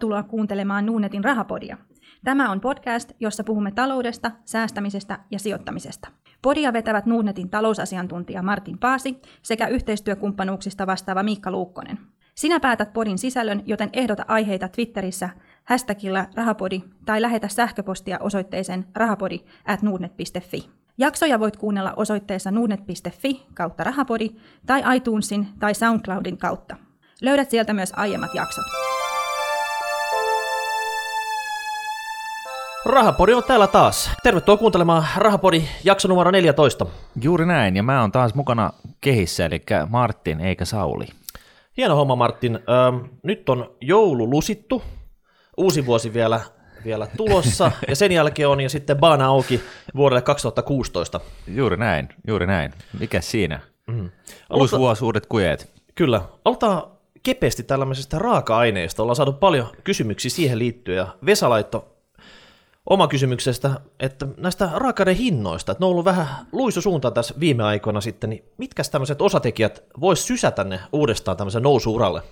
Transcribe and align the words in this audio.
Tervetuloa 0.00 0.22
kuuntelemaan 0.22 0.86
Nuunetin 0.86 1.24
rahapodia. 1.24 1.76
Tämä 2.24 2.50
on 2.50 2.60
podcast, 2.60 3.12
jossa 3.20 3.44
puhumme 3.44 3.70
taloudesta, 3.70 4.30
säästämisestä 4.44 5.18
ja 5.30 5.38
sijoittamisesta. 5.38 6.08
Podia 6.42 6.72
vetävät 6.72 7.06
Nuunetin 7.06 7.50
talousasiantuntija 7.50 8.42
Martin 8.42 8.78
Paasi 8.78 9.16
sekä 9.42 9.66
yhteistyökumppanuuksista 9.66 10.86
vastaava 10.86 11.22
Miikka 11.22 11.50
Luukkonen. 11.50 11.98
Sinä 12.34 12.60
päätät 12.60 12.92
podin 12.92 13.18
sisällön, 13.18 13.62
joten 13.66 13.90
ehdota 13.92 14.24
aiheita 14.28 14.68
Twitterissä 14.68 15.28
hashtagilla 15.64 16.26
rahapodi 16.34 16.82
tai 17.06 17.22
lähetä 17.22 17.48
sähköpostia 17.48 18.18
osoitteeseen 18.18 18.86
rahapodi 18.94 19.40
at 19.64 19.80
Jaksoja 20.98 21.40
voit 21.40 21.56
kuunnella 21.56 21.94
osoitteessa 21.96 22.50
nuudnet.fi 22.50 23.46
kautta 23.54 23.84
rahapodi 23.84 24.30
tai 24.66 24.96
iTunesin 24.96 25.48
tai 25.58 25.74
SoundCloudin 25.74 26.38
kautta. 26.38 26.76
Löydät 27.22 27.50
sieltä 27.50 27.72
myös 27.72 27.92
aiemmat 27.96 28.34
jaksot. 28.34 28.89
Rahapodi 32.84 33.32
on 33.32 33.44
täällä 33.44 33.66
taas. 33.66 34.10
Tervetuloa 34.22 34.56
kuuntelemaan 34.56 35.06
Rahapodi 35.16 35.62
jakso 35.84 36.08
numero 36.08 36.30
14. 36.30 36.86
Juuri 37.22 37.46
näin, 37.46 37.76
ja 37.76 37.82
mä 37.82 38.00
oon 38.00 38.12
taas 38.12 38.34
mukana 38.34 38.70
kehissä, 39.00 39.46
eli 39.46 39.62
Martin 39.88 40.40
eikä 40.40 40.64
Sauli. 40.64 41.06
Hieno 41.76 41.96
homma 41.96 42.16
Martin. 42.16 42.54
Ähm, 42.54 43.04
nyt 43.22 43.48
on 43.48 43.76
joulu 43.80 44.30
lusittu, 44.30 44.82
uusi 45.56 45.86
vuosi 45.86 46.14
vielä, 46.14 46.40
vielä 46.84 47.06
tulossa, 47.16 47.72
ja 47.88 47.96
sen 47.96 48.12
jälkeen 48.12 48.48
on 48.48 48.60
jo 48.60 48.68
sitten 48.68 48.96
baana 48.96 49.26
auki 49.26 49.60
vuodelle 49.96 50.22
2016. 50.22 51.20
Juuri 51.48 51.76
näin, 51.76 52.08
juuri 52.26 52.46
näin. 52.46 52.72
Mikä 52.98 53.20
siinä? 53.20 53.60
Mm. 53.86 54.10
Uusi 54.54 54.78
vuosi, 54.78 55.04
uudet 55.04 55.26
kujeet. 55.26 55.72
Kyllä. 55.94 56.22
Aloitetaan 56.44 56.82
kepeästi 57.22 57.62
tällaisesta 57.62 58.18
raaka-aineesta. 58.18 59.02
Ollaan 59.02 59.16
saatu 59.16 59.32
paljon 59.32 59.66
kysymyksiä 59.84 60.30
siihen 60.30 60.58
liittyen, 60.58 60.96
ja 60.96 61.06
Vesa 61.26 61.50
oma 62.90 63.08
kysymyksestä, 63.08 63.70
että 64.00 64.26
näistä 64.36 64.70
raaka 64.74 65.04
hinnoista, 65.18 65.72
että 65.72 65.82
ne 65.82 65.86
on 65.86 65.90
ollut 65.90 66.04
vähän 66.04 66.26
luisusuuntaan 66.52 67.14
tässä 67.14 67.34
viime 67.40 67.62
aikoina 67.62 68.00
sitten, 68.00 68.30
niin 68.30 68.44
mitkä 68.58 68.82
tämmöiset 68.90 69.22
osatekijät 69.22 69.84
vois 70.00 70.26
sysätä 70.26 70.64
ne 70.64 70.80
uudestaan 70.92 71.36
tämmöisen 71.36 71.62
nousuuralle? 71.62 72.22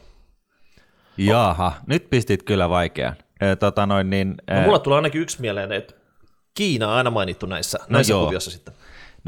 Jaha, 1.17 1.73
nyt 1.87 2.11
pistit 2.11 2.43
kyllä 2.43 2.69
vaikean. 2.69 3.17
E, 3.41 3.57
tota 3.57 3.87
noin, 3.87 4.11
niin, 4.11 4.35
no, 4.51 4.61
mulla 4.61 4.79
tulee 4.79 4.97
ainakin 4.97 5.21
yksi 5.21 5.41
mieleen, 5.41 5.73
että 5.73 5.95
Kiina 6.55 6.89
on 6.89 6.95
aina 6.95 7.11
mainittu 7.11 7.47
näissä, 7.47 7.79
no 7.79 7.87
näissä 7.89 8.13
joo. 8.13 8.25
kuviossa 8.25 8.51
sitten. 8.51 8.75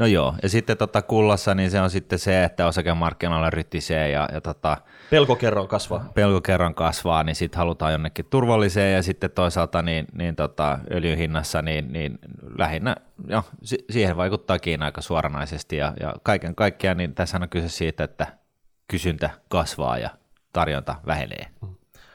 No 0.01 0.07
joo, 0.07 0.35
ja 0.43 0.49
sitten 0.49 0.77
tota 0.77 1.01
kullassa 1.01 1.55
niin 1.55 1.71
se 1.71 1.81
on 1.81 1.89
sitten 1.89 2.19
se, 2.19 2.43
että 2.43 2.67
osakemarkkinoilla 2.67 3.49
ryttisee 3.49 4.09
ja, 4.09 4.29
ja 4.33 4.41
tota, 4.41 4.77
pelkokerron 5.09 5.67
kasvaa. 5.67 6.11
Pelkokerron 6.13 6.75
kasvaa, 6.75 7.23
niin 7.23 7.35
sitten 7.35 7.57
halutaan 7.57 7.91
jonnekin 7.91 8.25
turvalliseen 8.29 8.95
ja 8.95 9.03
sitten 9.03 9.31
toisaalta 9.31 9.81
niin, 9.81 10.07
niin 10.13 10.35
tota, 10.35 10.79
öljyn 10.91 11.17
hinnassa 11.17 11.61
niin, 11.61 11.93
niin 11.93 12.19
lähinnä 12.57 12.95
jo, 13.27 13.43
siihen 13.89 14.17
vaikuttaa 14.17 14.59
Kiina 14.59 14.85
aika 14.85 15.01
suoranaisesti 15.01 15.77
ja, 15.77 15.93
ja 15.99 16.13
kaiken 16.23 16.55
kaikkiaan 16.55 16.97
niin 16.97 17.15
tässä 17.15 17.37
on 17.41 17.49
kyse 17.49 17.69
siitä, 17.69 18.03
että 18.03 18.27
kysyntä 18.87 19.29
kasvaa 19.49 19.97
ja 19.97 20.09
tarjonta 20.53 20.95
vähenee. 21.05 21.45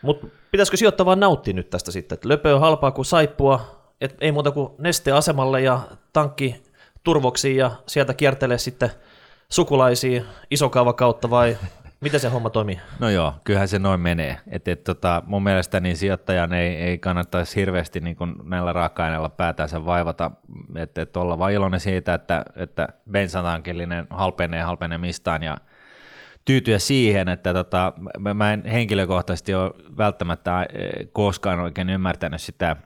Mutta 0.02 0.26
pitäisikö 0.50 0.76
sijoittaa 0.76 1.06
vaan 1.06 1.20
nauttia 1.20 1.54
nyt 1.54 1.70
tästä 1.70 1.90
sitten, 1.90 2.16
että 2.16 2.28
löpö 2.28 2.54
on 2.54 2.60
halpaa 2.60 2.90
kuin 2.90 3.04
saippua, 3.04 3.86
et 4.00 4.16
ei 4.20 4.32
muuta 4.32 4.50
kuin 4.50 4.72
nesteasemalle 4.78 5.60
ja 5.60 5.80
tankki 6.12 6.65
turvoksiin 7.06 7.56
ja 7.56 7.70
sieltä 7.86 8.14
kiertelee 8.14 8.58
sitten 8.58 8.90
sukulaisia 9.48 10.22
isokaava 10.50 10.92
kautta 10.92 11.30
vai 11.30 11.58
miten 12.04 12.20
se 12.20 12.28
homma 12.28 12.50
toimii? 12.50 12.80
No 12.98 13.08
joo, 13.08 13.34
kyllähän 13.44 13.68
se 13.68 13.78
noin 13.78 14.00
menee. 14.00 14.38
Et, 14.48 14.68
et, 14.68 14.84
tota, 14.84 15.22
mun 15.26 15.42
mielestä 15.42 15.80
niin 15.80 15.96
sijoittajan 15.96 16.52
ei, 16.52 16.76
ei 16.76 16.98
kannattaisi 16.98 17.56
hirveästi 17.56 18.00
niin 18.00 18.16
kun 18.16 18.42
näillä 18.44 18.72
raaka-aineilla 18.72 19.28
päätänsä 19.28 19.86
vaivata, 19.86 20.30
että 20.76 21.02
et 21.02 21.16
olla 21.16 21.38
vaan 21.38 21.52
iloinen 21.52 21.80
siitä, 21.80 22.14
että, 22.14 22.44
että 22.56 22.88
bensatankillinen 23.10 24.06
halpenee 24.10 24.62
halpenemistaan 24.62 25.42
ja 25.42 25.56
tyytyä 26.44 26.78
siihen, 26.78 27.28
että 27.28 27.54
tota, 27.54 27.92
mä 28.34 28.52
en 28.52 28.64
henkilökohtaisesti 28.64 29.54
ole 29.54 29.70
välttämättä 29.96 30.66
koskaan 31.12 31.60
oikein 31.60 31.90
ymmärtänyt 31.90 32.40
sitä 32.40 32.76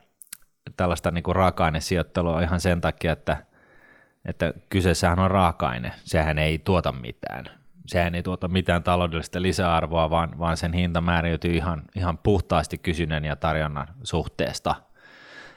tällaista 0.76 1.10
niin 1.10 1.24
raaka-ainesijoittelua 1.32 2.42
ihan 2.42 2.60
sen 2.60 2.80
takia, 2.80 3.12
että– 3.12 3.36
että 4.24 4.52
kyseessähän 4.68 5.18
on 5.18 5.30
raaka-aine, 5.30 5.92
sehän 6.04 6.38
ei 6.38 6.58
tuota 6.58 6.92
mitään. 6.92 7.44
Sehän 7.86 8.14
ei 8.14 8.22
tuota 8.22 8.48
mitään 8.48 8.82
taloudellista 8.82 9.42
lisäarvoa, 9.42 10.10
vaan, 10.10 10.38
vaan 10.38 10.56
sen 10.56 10.72
hinta 10.72 11.00
määräytyy 11.00 11.56
ihan, 11.56 11.82
ihan 11.96 12.18
puhtaasti 12.18 12.78
kysynnän 12.78 13.24
ja 13.24 13.36
tarjonnan 13.36 13.86
suhteesta. 14.02 14.74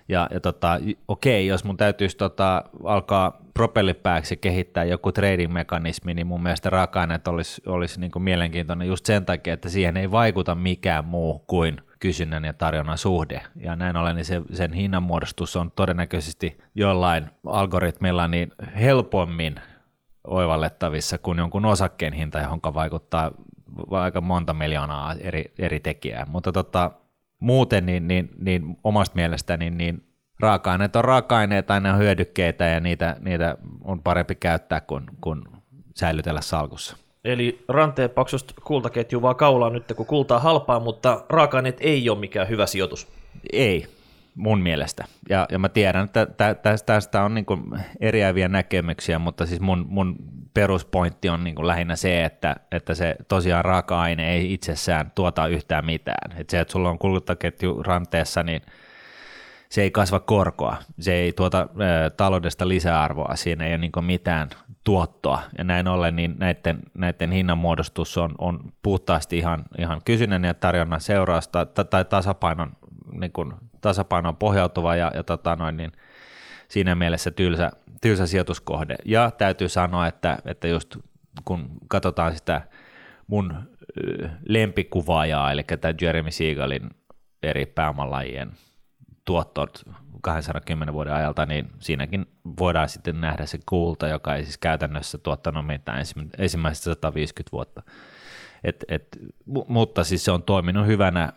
Ja, 0.09 0.27
ja 0.31 0.39
tota, 0.39 0.79
okei, 1.07 1.47
jos 1.47 1.63
mun 1.63 1.77
täytyisi 1.77 2.17
tota, 2.17 2.63
alkaa 2.83 3.41
propellipääksi 3.53 4.37
kehittää 4.37 4.83
joku 4.83 5.11
trading-mekanismi, 5.11 6.13
niin 6.13 6.27
mun 6.27 6.43
mielestä 6.43 6.69
raaka-aineet 6.69 7.27
olisi, 7.27 7.61
olisi 7.65 7.99
niin 7.99 8.11
mielenkiintoinen 8.19 8.87
just 8.87 9.05
sen 9.05 9.25
takia, 9.25 9.53
että 9.53 9.69
siihen 9.69 9.97
ei 9.97 10.11
vaikuta 10.11 10.55
mikään 10.55 11.05
muu 11.05 11.39
kuin– 11.39 11.81
kysynnän 12.03 12.45
ja 12.45 12.53
tarjonnan 12.53 12.97
suhde. 12.97 13.41
Ja 13.55 13.75
näin 13.75 13.97
ollen 13.97 14.15
niin 14.15 14.25
se, 14.25 14.41
sen 14.53 14.73
hinnanmuodostus 14.73 15.55
on 15.55 15.71
todennäköisesti 15.71 16.57
jollain 16.75 17.29
algoritmilla 17.45 18.27
niin 18.27 18.51
helpommin 18.79 19.55
oivallettavissa 20.27 21.17
kuin 21.17 21.37
jonkun 21.37 21.65
osakkeen 21.65 22.13
hinta, 22.13 22.39
johon 22.39 22.59
vaikuttaa 22.63 23.31
aika 23.91 24.21
monta 24.21 24.53
miljoonaa 24.53 25.13
eri, 25.13 25.53
eri 25.59 25.79
tekijää. 25.79 26.25
Mutta 26.29 26.51
tota, 26.51 26.91
muuten 27.39 27.85
niin, 27.85 28.07
niin, 28.07 28.29
niin 28.37 28.77
omasta 28.83 29.15
mielestäni 29.15 29.69
niin, 29.69 29.77
niin 29.77 30.07
raaka-aineet 30.39 30.95
on 30.95 31.05
raaka-aineita, 31.05 31.73
aina 31.73 31.93
hyödykkeitä 31.93 32.65
ja 32.65 32.79
niitä, 32.79 33.15
niitä 33.19 33.57
on 33.83 34.03
parempi 34.03 34.35
käyttää 34.35 34.81
kuin, 34.81 35.05
kuin 35.21 35.43
säilytellä 35.95 36.41
salkussa. 36.41 36.97
Eli 37.23 37.63
ranteen 37.67 38.09
paksusta 38.09 38.53
kultaketju 38.63 39.21
vaan 39.21 39.35
kaulaa 39.35 39.69
nyt, 39.69 39.93
kun 39.95 40.05
kultaa 40.05 40.39
halpaa, 40.39 40.79
mutta 40.79 41.25
raaka 41.29 41.63
ei 41.79 42.09
ole 42.09 42.19
mikään 42.19 42.49
hyvä 42.49 42.65
sijoitus. 42.65 43.07
Ei, 43.53 43.87
mun 44.35 44.59
mielestä. 44.59 45.05
Ja, 45.29 45.45
ja 45.51 45.59
mä 45.59 45.69
tiedän, 45.69 46.05
että 46.05 46.25
tä, 46.25 46.55
tästä, 46.55 46.85
tästä 46.85 47.23
on 47.23 47.33
niin 47.33 47.45
eriäviä 47.99 48.47
näkemyksiä, 48.47 49.19
mutta 49.19 49.45
siis 49.45 49.61
mun, 49.61 49.85
mun 49.89 50.15
peruspointti 50.53 51.29
on 51.29 51.43
niin 51.43 51.67
lähinnä 51.67 51.95
se, 51.95 52.23
että, 52.23 52.55
että 52.71 52.93
se 52.93 53.15
tosiaan 53.27 53.65
raaka-aine 53.65 54.33
ei 54.33 54.53
itsessään 54.53 55.11
tuota 55.15 55.47
yhtään 55.47 55.85
mitään. 55.85 56.31
Että 56.37 56.51
se, 56.51 56.59
että 56.59 56.71
sulla 56.71 56.89
on 56.89 56.99
kultaketju 56.99 57.83
ranteessa, 57.83 58.43
niin 58.43 58.61
se 59.73 59.81
ei 59.81 59.91
kasva 59.91 60.19
korkoa, 60.19 60.77
se 60.99 61.13
ei 61.13 61.33
tuota 61.33 61.59
ä, 61.59 62.09
taloudesta 62.09 62.67
lisäarvoa, 62.67 63.35
siinä 63.35 63.65
ei 63.65 63.71
ole 63.71 63.77
niin 63.77 63.91
mitään 64.01 64.49
tuottoa, 64.83 65.41
ja 65.57 65.63
näin 65.63 65.87
ollen 65.87 66.15
niin 66.15 66.35
näiden, 66.39 66.79
näiden 66.93 67.31
hinnanmuodostus 67.31 68.17
on, 68.17 68.35
on 68.37 68.73
puhtaasti 68.83 69.37
ihan, 69.37 69.63
ihan 69.77 70.01
kysynnän 70.05 70.43
ja 70.43 70.53
tarjonnan 70.53 71.01
seurausta 71.01 71.65
tai, 71.65 71.85
tai 71.85 72.05
tasapainon, 72.05 72.71
niin 73.11 73.31
kuin, 73.31 73.53
tasapainon 73.81 74.35
pohjautuva 74.35 74.95
ja, 74.95 75.11
ja 75.15 75.23
tota 75.23 75.55
noin, 75.55 75.77
niin 75.77 75.91
siinä 76.67 76.95
mielessä 76.95 77.31
tylsä, 77.31 77.71
tylsä 78.01 78.27
sijoituskohde. 78.27 78.95
Ja 79.05 79.31
täytyy 79.31 79.69
sanoa, 79.69 80.07
että, 80.07 80.37
että 80.45 80.67
just 80.67 80.97
kun 81.45 81.69
katsotaan 81.87 82.35
sitä 82.35 82.61
mun 83.27 83.53
lempikuvaajaa, 84.47 85.51
eli 85.51 85.63
tämä 85.63 85.93
Jeremy 86.01 86.31
Siegelin 86.31 86.89
eri 87.43 87.65
pääomalajien 87.65 88.51
tuottot 89.25 89.83
210 90.21 90.93
vuoden 90.93 91.13
ajalta, 91.13 91.45
niin 91.45 91.69
siinäkin 91.79 92.25
voidaan 92.59 92.89
sitten 92.89 93.21
nähdä 93.21 93.45
se 93.45 93.59
kulta, 93.65 94.07
joka 94.07 94.35
ei 94.35 94.43
siis 94.43 94.57
käytännössä 94.57 95.17
tuottanut 95.17 95.65
mitään 95.65 96.03
ensimmäiset 96.37 96.83
150 96.83 97.51
vuotta. 97.51 97.83
Et, 98.63 98.85
et, 98.87 99.07
mutta 99.67 100.03
siis 100.03 100.25
se 100.25 100.31
on 100.31 100.43
toiminut 100.43 100.87
hyvänä 100.87 101.33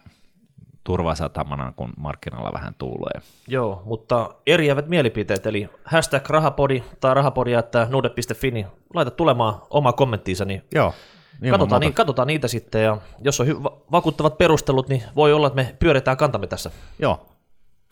turvasatamana, 0.85 1.73
kun 1.77 1.93
markkinoilla 1.97 2.53
vähän 2.53 2.75
tuulee. 2.79 3.21
Joo, 3.49 3.83
mutta 3.85 4.35
eriävät 4.47 4.89
mielipiteet, 4.89 5.47
eli 5.47 5.69
hashtag 5.85 6.31
rahapodi 6.31 6.83
tai 7.01 7.15
rahapodi 7.15 7.53
että 7.53 7.87
nude.fi, 7.91 8.51
niin 8.51 8.67
laita 8.95 9.11
tulemaan 9.11 9.55
oma 9.71 9.93
kommenttiinsa, 9.93 10.45
niin 10.45 10.63
Joo. 10.75 10.95
Niin 11.41 11.51
katsotaan, 11.51 11.81
niin, 11.81 11.95
katsotaan 11.95 12.29
niitä 12.29 12.49
sitten, 12.49 12.85
ja 12.85 12.99
jos 13.21 13.41
on 13.41 13.47
hy- 13.47 13.73
vakuuttavat 13.93 14.39
perustelut, 14.39 14.89
niin 14.89 15.03
voi 15.17 15.33
olla, 15.33 15.47
että 15.47 15.57
me 15.57 15.77
pyöritään 15.79 16.17
kantamme 16.17 16.47
tässä. 16.47 16.71
Joo, 16.99 17.27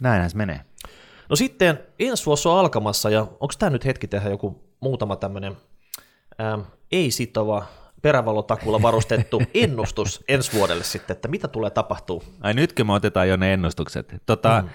näinhän 0.03 0.31
se 0.31 0.37
menee. 0.37 0.61
No 1.29 1.37
sitten 1.37 1.79
ensi 1.99 2.27
vuosi 2.27 2.49
on 2.49 2.59
alkamassa 2.59 3.11
ja 3.11 3.21
onko 3.21 3.55
tämä 3.59 3.71
nyt 3.71 3.85
hetki 3.85 4.09
tehdä 4.09 4.31
joku 4.31 4.65
muutama 4.81 5.17
tämmöinen 5.17 5.57
ei-sitova 6.93 7.67
perävalotakulla 8.03 8.83
varustettu 8.83 9.43
ennustus 9.55 10.25
ensi 10.29 10.53
vuodelle 10.53 10.85
sitten, 10.85 11.15
että 11.15 11.29
mitä 11.29 11.49
tulee 11.49 11.71
tapahtuu? 11.71 12.23
Ai 12.41 12.55
nytkö 12.55 12.85
me 12.85 12.93
otetaan 12.93 13.29
jo 13.29 13.37
ne 13.37 13.53
ennustukset? 13.53 14.15
Tota, 14.27 14.63
mm. 14.63 14.71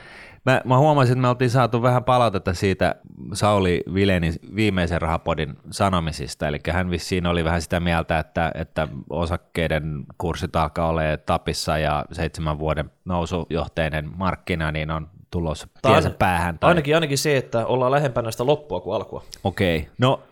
Mä, 0.45 0.61
mä 0.65 0.77
huomasin, 0.77 1.11
että 1.11 1.21
me 1.21 1.27
oltiin 1.27 1.49
saatu 1.49 1.81
vähän 1.81 2.03
palautetta 2.03 2.53
siitä 2.53 2.95
Sauli 3.33 3.83
Vilenin 3.93 4.33
viimeisen 4.55 5.01
rahapodin 5.01 5.57
sanomisista, 5.71 6.47
eli 6.47 6.59
hän 6.71 6.89
vissiin 6.89 7.27
oli 7.27 7.43
vähän 7.43 7.61
sitä 7.61 7.79
mieltä, 7.79 8.19
että, 8.19 8.51
että 8.55 8.87
osakkeiden 9.09 10.05
kurssit 10.17 10.55
alkaa 10.55 10.89
olla 10.89 11.01
tapissa 11.25 11.77
ja 11.77 12.05
seitsemän 12.11 12.59
vuoden 12.59 12.91
nousujohteinen 13.05 14.09
markkina, 14.17 14.71
niin 14.71 14.91
on 14.91 15.07
tulossa 15.31 15.67
tiensä 15.81 16.09
päähän. 16.09 16.59
Tai... 16.59 16.67
Ainakin, 16.67 16.95
ainakin 16.95 17.17
se, 17.17 17.37
että 17.37 17.65
ollaan 17.65 17.91
lähempänä 17.91 18.31
sitä 18.31 18.45
loppua 18.45 18.79
kuin 18.79 18.95
alkua. 18.95 19.23
Okei, 19.43 19.77
okay. 19.77 19.89
no 19.97 20.23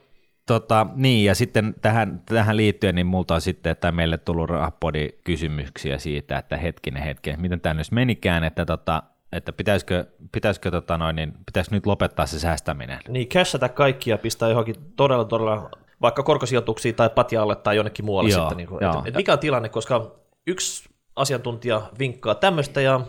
Tota, 0.47 0.87
niin, 0.95 1.25
ja 1.25 1.35
sitten 1.35 1.75
tähän, 1.81 2.21
tähän 2.25 2.57
liittyen, 2.57 2.95
niin 2.95 3.07
multa 3.07 3.35
on 3.35 3.41
sitten, 3.41 3.71
että 3.71 3.91
meille 3.91 4.17
tullut 4.17 4.49
rahapodi 4.49 5.09
kysymyksiä 5.23 5.97
siitä, 5.97 6.37
että 6.37 6.57
hetkinen, 6.57 7.03
hetkinen, 7.03 7.41
miten 7.41 7.61
tämä 7.61 7.73
nyt 7.73 7.91
menikään, 7.91 8.43
että, 8.43 8.65
tota, 8.65 9.03
että 9.31 9.53
pitäisikö, 9.53 10.05
pitäisikö, 10.31 10.71
tota 10.71 10.97
noin, 10.97 11.15
niin, 11.15 11.33
pitäisikö 11.45 11.75
nyt 11.75 11.85
lopettaa 11.85 12.25
se 12.25 12.39
säästäminen? 12.39 12.99
Niin, 13.07 13.27
cashata 13.27 13.69
kaikki 13.69 14.09
ja 14.09 14.17
pistää 14.17 14.49
johonkin 14.49 14.75
todella, 14.95 15.25
todella 15.25 15.69
vaikka 16.01 16.23
korkosijoituksiin 16.23 16.95
tai 16.95 17.09
patjaalle 17.09 17.55
tai 17.55 17.75
jonnekin 17.75 18.05
muualle 18.05 18.29
joo, 18.29 18.39
sitten. 18.39 18.57
Niin 18.57 18.67
kuin, 18.67 18.83
et, 18.83 19.07
et 19.07 19.15
mikä 19.15 19.33
on 19.33 19.39
tilanne, 19.39 19.69
koska 19.69 20.15
yksi 20.47 20.89
asiantuntija 21.15 21.81
vinkkaa 21.99 22.35
tämmöistä 22.35 22.81
ja, 22.81 23.01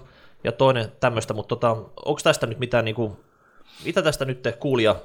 ja 0.44 0.52
toinen 0.52 0.92
tämmöistä, 1.00 1.34
mutta 1.34 1.56
tota, 1.56 1.70
onko 2.06 2.20
tästä 2.22 2.46
nyt 2.46 2.58
mitään, 2.58 2.84
niin 2.84 2.94
kuin, 2.94 3.16
mitä 3.84 4.02
tästä 4.02 4.24
nyt 4.24 4.48
kuulija 4.60 4.96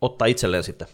ottaa 0.00 0.26
itselleen 0.26 0.62
sitten? 0.62 0.88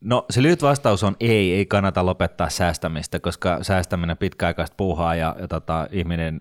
No 0.00 0.26
se 0.30 0.42
lyhyt 0.42 0.62
vastaus 0.62 1.04
on 1.04 1.16
ei, 1.20 1.54
ei 1.54 1.66
kannata 1.66 2.06
lopettaa 2.06 2.48
säästämistä, 2.48 3.20
koska 3.20 3.58
säästäminen 3.62 4.16
pitkäaikaista 4.16 4.74
puuhaa 4.76 5.14
ja, 5.14 5.36
ja 5.40 5.48
tota, 5.48 5.88
ihminen, 5.90 6.40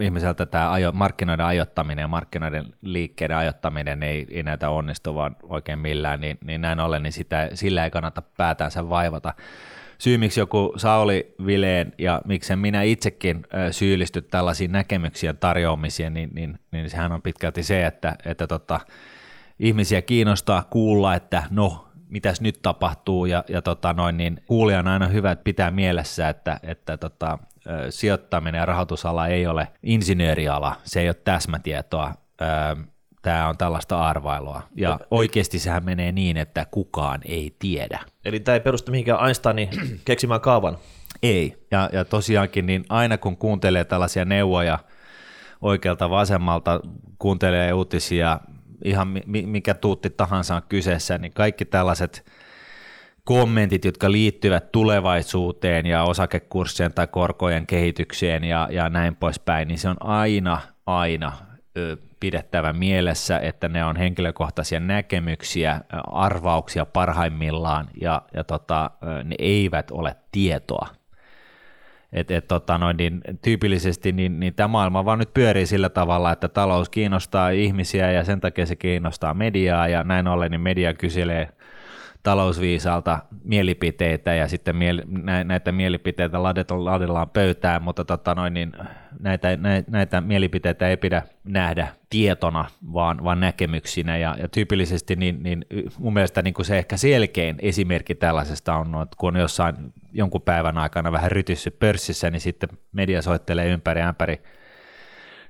ihmiseltä 0.00 0.46
tämä 0.46 0.72
ajo, 0.72 0.92
markkinoiden 0.92 1.46
ajoittaminen 1.46 2.02
ja 2.02 2.08
markkinoiden 2.08 2.66
liikkeiden 2.82 3.36
ajoittaminen 3.36 4.02
ei, 4.02 4.26
ei 4.30 4.42
näitä 4.42 4.70
onnistuvan 4.70 5.36
oikein 5.42 5.78
millään, 5.78 6.20
niin, 6.20 6.38
niin 6.44 6.60
näin 6.60 6.80
ollen 6.80 7.02
niin 7.02 7.12
sitä, 7.12 7.50
sillä 7.54 7.84
ei 7.84 7.90
kannata 7.90 8.22
päätänsä 8.36 8.88
vaivata. 8.88 9.34
Syy, 9.98 10.18
miksi 10.18 10.40
joku 10.40 10.72
Sauli 10.76 11.34
Vileen 11.46 11.92
ja 11.98 12.22
miksen 12.24 12.58
minä 12.58 12.82
itsekin 12.82 13.46
syyllisty 13.70 14.22
tällaisiin 14.22 14.72
näkemyksien 14.72 15.36
tarjoamiseen, 15.36 16.14
niin, 16.14 16.30
niin, 16.32 16.58
niin 16.72 16.90
sehän 16.90 17.12
on 17.12 17.22
pitkälti 17.22 17.62
se, 17.62 17.86
että, 17.86 18.16
että 18.24 18.46
tota, 18.46 18.80
ihmisiä 19.58 20.02
kiinnostaa 20.02 20.66
kuulla, 20.70 21.14
että 21.14 21.42
no, 21.50 21.88
mitäs 22.08 22.40
nyt 22.40 22.58
tapahtuu, 22.62 23.26
ja, 23.26 23.44
ja 23.48 23.62
tota 23.62 23.92
noin, 23.92 24.16
niin 24.16 24.42
kuulija 24.46 24.78
on 24.78 24.88
aina 24.88 25.08
hyvä 25.08 25.36
pitää 25.36 25.70
mielessä, 25.70 26.28
että, 26.28 26.60
että 26.62 26.96
tota, 26.96 27.38
sijoittaminen 27.90 28.58
ja 28.58 28.66
rahoitusala 28.66 29.26
ei 29.26 29.46
ole 29.46 29.68
insinööriala, 29.82 30.76
se 30.84 31.00
ei 31.00 31.08
ole 31.08 31.14
täsmätietoa, 31.14 32.14
tämä 33.22 33.48
on 33.48 33.58
tällaista 33.58 34.08
arvailua, 34.08 34.62
ja 34.74 35.00
oikeasti 35.10 35.58
sehän 35.58 35.84
menee 35.84 36.12
niin, 36.12 36.36
että 36.36 36.66
kukaan 36.70 37.20
ei 37.24 37.56
tiedä. 37.58 38.00
Eli 38.24 38.40
tämä 38.40 38.54
ei 38.54 38.60
perustu 38.60 38.90
mihinkään 38.90 39.26
Einsteinin 39.26 39.68
keksimään 40.04 40.40
kaavan? 40.40 40.78
Ei, 41.22 41.66
ja, 41.70 41.90
ja 41.92 42.04
tosiaankin 42.04 42.66
niin 42.66 42.84
aina 42.88 43.18
kun 43.18 43.36
kuuntelee 43.36 43.84
tällaisia 43.84 44.24
neuvoja 44.24 44.78
oikealta 45.60 46.10
vasemmalta, 46.10 46.80
kuuntelee 47.18 47.72
uutisia 47.72 48.40
ihan 48.84 49.08
mikä 49.26 49.74
tuutti 49.74 50.10
tahansa 50.10 50.56
on 50.56 50.62
kyseessä, 50.68 51.18
niin 51.18 51.32
kaikki 51.32 51.64
tällaiset 51.64 52.26
kommentit, 53.26 53.84
jotka 53.84 54.12
liittyvät 54.12 54.72
tulevaisuuteen 54.72 55.86
ja 55.86 56.02
osakekurssien 56.02 56.92
tai 56.94 57.06
korkojen 57.06 57.66
kehitykseen 57.66 58.44
ja, 58.44 58.68
ja 58.70 58.88
näin 58.88 59.16
poispäin, 59.16 59.68
niin 59.68 59.78
se 59.78 59.88
on 59.88 59.96
aina, 60.00 60.60
aina 60.86 61.32
pidettävä 62.20 62.72
mielessä, 62.72 63.38
että 63.38 63.68
ne 63.68 63.84
on 63.84 63.96
henkilökohtaisia 63.96 64.80
näkemyksiä, 64.80 65.80
arvauksia 66.12 66.86
parhaimmillaan 66.86 67.88
ja, 68.00 68.22
ja 68.34 68.44
tota, 68.44 68.90
ne 69.24 69.34
eivät 69.38 69.90
ole 69.90 70.16
tietoa. 70.32 70.88
Et, 72.12 72.30
et, 72.30 72.48
tota 72.48 72.78
noin, 72.78 72.96
niin, 72.96 73.20
tyypillisesti 73.42 74.12
niin, 74.12 74.40
niin 74.40 74.54
tämä 74.54 74.68
maailma 74.68 75.04
vaan 75.04 75.18
nyt 75.18 75.34
pyörii 75.34 75.66
sillä 75.66 75.88
tavalla, 75.88 76.32
että 76.32 76.48
talous 76.48 76.88
kiinnostaa 76.88 77.50
ihmisiä 77.50 78.12
ja 78.12 78.24
sen 78.24 78.40
takia 78.40 78.66
se 78.66 78.76
kiinnostaa 78.76 79.34
mediaa 79.34 79.88
ja 79.88 80.04
näin 80.04 80.28
ollen 80.28 80.50
niin 80.50 80.60
media 80.60 80.94
kyselee 80.94 81.48
talousviisaalta 82.26 83.18
mielipiteitä 83.44 84.34
ja 84.34 84.48
sitten 84.48 84.76
miel, 84.76 85.02
näitä 85.44 85.72
mielipiteitä 85.72 86.42
ladellaan 86.42 87.30
pöytään, 87.30 87.82
mutta 87.82 88.04
tota 88.04 88.34
noin, 88.34 88.54
niin 88.54 88.72
näitä, 89.20 89.48
näitä 89.90 90.20
mielipiteitä 90.20 90.88
ei 90.88 90.96
pidä 90.96 91.22
nähdä 91.44 91.88
tietona, 92.10 92.64
vaan, 92.92 93.24
vaan 93.24 93.40
näkemyksinä. 93.40 94.16
Ja, 94.16 94.36
ja 94.38 94.48
tyypillisesti 94.48 95.16
niin, 95.16 95.42
niin 95.42 95.64
mun 95.98 96.12
mielestä 96.12 96.42
niin 96.42 96.54
kuin 96.54 96.66
se 96.66 96.78
ehkä 96.78 96.96
selkein 96.96 97.56
esimerkki 97.58 98.14
tällaisesta 98.14 98.76
on, 98.76 99.02
että 99.02 99.16
kun 99.18 99.34
on 99.36 99.40
jossain 99.40 99.76
jonkun 100.12 100.42
päivän 100.42 100.78
aikana 100.78 101.12
vähän 101.12 101.32
rytyssyt 101.32 101.78
pörssissä, 101.78 102.30
niin 102.30 102.40
sitten 102.40 102.68
media 102.92 103.22
soittelee 103.22 103.68
ympäri 103.68 104.02
ämpäri 104.02 104.42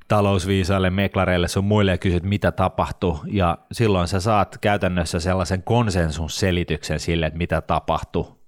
talousviisaille, 0.09 0.91
meklareille 0.91 1.49
sun 1.49 1.65
muille 1.65 1.91
ja 1.91 1.99
kysyt, 1.99 2.23
mitä 2.23 2.53
tapahtuu, 2.53 3.21
ja 3.27 3.59
silloin 3.73 4.09
sä 4.09 4.21
saat 4.21 4.59
käytännössä 4.61 5.21
sellaisen 5.21 5.63
konsensusselityksen 5.63 7.01
sille, 7.01 7.27
että 7.27 7.39
mitä 7.39 7.61
tapahtuu, 7.61 8.47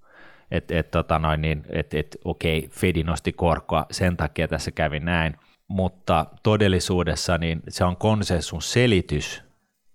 että 0.51 0.79
et, 0.79 0.91
tota 0.91 1.37
niin, 1.37 1.65
et, 1.71 1.95
et, 1.95 2.17
okei, 2.25 2.69
Fedi 2.73 3.03
nosti 3.03 3.33
korkoa, 3.33 3.87
sen 3.91 4.17
takia 4.17 4.49
tässä 4.49 4.71
kävi 4.71 5.01
näin, 5.01 5.37
mutta 5.69 6.27
todellisuudessa 6.43 7.39
niin 7.39 7.63
se 7.69 7.85
on 7.85 7.97
konsensusselitys, 7.97 9.43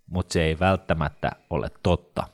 mutta 0.10 0.34
se 0.34 0.44
ei 0.44 0.60
välttämättä 0.60 1.32
ole 1.50 1.70
totta. 1.84 2.28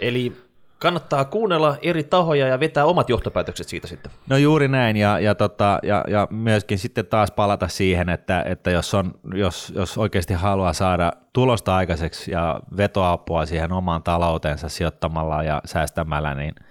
Eli 0.00 0.45
kannattaa 0.78 1.24
kuunnella 1.24 1.76
eri 1.82 2.04
tahoja 2.04 2.46
ja 2.46 2.60
vetää 2.60 2.84
omat 2.84 3.08
johtopäätökset 3.08 3.68
siitä 3.68 3.86
sitten. 3.86 4.12
No 4.28 4.36
juuri 4.36 4.68
näin, 4.68 4.96
ja, 4.96 5.20
ja, 5.20 5.34
tota, 5.34 5.78
ja, 5.82 6.04
ja 6.08 6.28
myöskin 6.30 6.78
sitten 6.78 7.06
taas 7.06 7.30
palata 7.30 7.68
siihen, 7.68 8.08
että, 8.08 8.42
että 8.42 8.70
jos, 8.70 8.94
on, 8.94 9.14
jos, 9.34 9.72
jos 9.76 9.98
oikeasti 9.98 10.34
haluaa 10.34 10.72
saada 10.72 11.12
tulosta 11.32 11.76
aikaiseksi 11.76 12.30
ja 12.30 12.60
vetoapua 12.76 13.46
siihen 13.46 13.72
omaan 13.72 14.02
talouteensa 14.02 14.68
sijoittamalla 14.68 15.42
ja 15.42 15.60
säästämällä, 15.64 16.34
niin– 16.34 16.54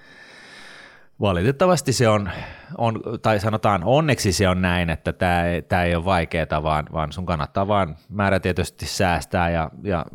Valitettavasti 1.21 1.93
se 1.93 2.09
on, 2.09 2.29
on, 2.77 3.01
tai 3.21 3.39
sanotaan 3.39 3.83
onneksi 3.83 4.31
se 4.31 4.49
on 4.49 4.61
näin, 4.61 4.89
että 4.89 5.13
tämä 5.13 5.43
tämä 5.67 5.83
ei 5.83 5.95
ole 5.95 6.05
vaikeaa, 6.05 6.63
vaan, 6.63 6.85
vaan 6.93 7.11
sun 7.11 7.25
kannattaa 7.25 7.67
vaan 7.67 7.95
määrätietoisesti 8.09 8.85
säästää 8.85 9.49
ja, 9.49 9.71
ja 9.83 10.05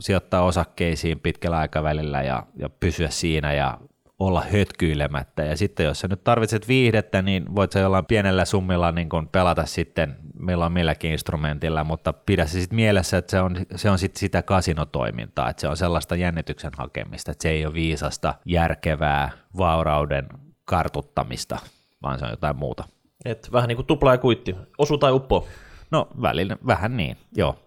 sijoittaa 0.00 0.42
osakkeisiin 0.42 1.20
pitkällä 1.20 1.58
aikavälillä 1.58 2.22
ja, 2.22 2.46
ja 2.56 2.68
pysyä 2.68 3.08
siinä 3.08 3.52
ja 3.52 3.78
olla 4.18 4.44
hötkyilemättä. 4.52 5.44
Ja 5.44 5.56
sitten 5.56 5.86
jos 5.86 6.00
sä 6.00 6.08
nyt 6.08 6.24
tarvitset 6.24 6.68
viihdettä, 6.68 7.22
niin 7.22 7.54
voit 7.54 7.72
sä 7.72 7.78
jollain 7.80 8.06
pienellä 8.06 8.44
summilla 8.44 8.92
niin 8.92 9.08
kun 9.08 9.28
pelata 9.28 9.66
sitten 9.66 10.16
milloin 10.38 10.72
milläkin 10.72 11.12
instrumentilla, 11.12 11.84
mutta 11.84 12.12
pidä 12.12 12.46
se 12.46 12.60
sitten 12.60 12.76
mielessä, 12.76 13.18
että 13.18 13.30
se 13.30 13.40
on, 13.40 13.56
se 13.76 13.90
on 13.90 13.98
sit 13.98 14.16
sitä 14.16 14.42
kasinotoimintaa, 14.42 15.50
että 15.50 15.60
se 15.60 15.68
on 15.68 15.76
sellaista 15.76 16.16
jännityksen 16.16 16.72
hakemista, 16.78 17.30
että 17.30 17.42
se 17.42 17.50
ei 17.50 17.66
ole 17.66 17.74
viisasta, 17.74 18.34
järkevää, 18.44 19.30
vaurauden 19.56 20.28
kartuttamista, 20.68 21.58
vaan 22.02 22.18
se 22.18 22.24
on 22.24 22.30
jotain 22.30 22.56
muuta. 22.56 22.84
Et 23.24 23.48
vähän 23.52 23.68
niin 23.68 23.76
kuin 23.76 23.86
tupla 23.86 24.12
ja 24.12 24.18
kuitti, 24.18 24.56
osu 24.78 24.98
tai 24.98 25.12
uppo. 25.12 25.46
No 25.90 26.08
välillä 26.22 26.56
vähän 26.66 26.96
niin, 26.96 27.16
joo. 27.36 27.58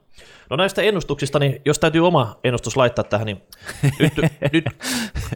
No 0.50 0.56
näistä 0.56 0.82
ennustuksista, 0.82 1.40
niin 1.40 1.62
jos 1.66 1.80
täytyy 1.80 2.08
oma 2.08 2.36
ennustus 2.44 2.78
laittaa 2.78 3.04
tähän, 3.04 3.26
niin 3.26 3.42
nyt, 4.00 4.14
nyt 4.54 4.66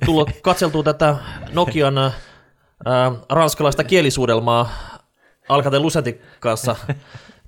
tullut 0.06 0.30
katseltua 0.42 0.84
tätä 0.84 1.16
Nokian 1.54 1.98
ää, 1.98 2.12
ranskalaista 3.30 3.84
kielisuudelmaa 3.84 4.70
Alcatel 5.50 5.82
Lucentin 5.82 6.22
kanssa 6.40 6.76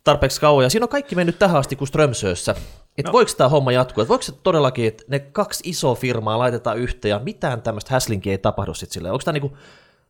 tarpeeksi 0.04 0.42
kauan, 0.42 0.64
ja 0.64 0.70
siinä 0.70 0.84
on 0.86 0.90
kaikki 0.90 1.16
mennyt 1.16 1.40
tähän 1.40 1.58
asti 1.58 1.76
kuin 1.76 1.88
Strömsössä. 1.88 2.56
Että 2.98 3.10
no. 3.10 3.14
voiko 3.14 3.32
tämä 3.38 3.50
homma 3.50 3.72
jatkua? 3.72 4.02
Että 4.02 4.10
voiko 4.10 4.22
se 4.22 4.32
todellakin, 4.44 4.88
että 4.88 5.04
ne 5.08 5.20
kaksi 5.20 5.70
isoa 5.70 5.96
firmaa 5.96 6.40
laitetaan 6.40 6.78
yhteen 6.78 7.10
ja 7.10 7.20
mitään 7.20 7.62
tämmöistä 7.62 7.94
häslinkiä 7.94 8.32
ei 8.32 8.38
tapahdu 8.38 8.74
sitten 8.74 8.94
silleen? 8.94 9.14
Onko 9.14 9.24
tämä 9.26 9.34
niinku 9.34 9.58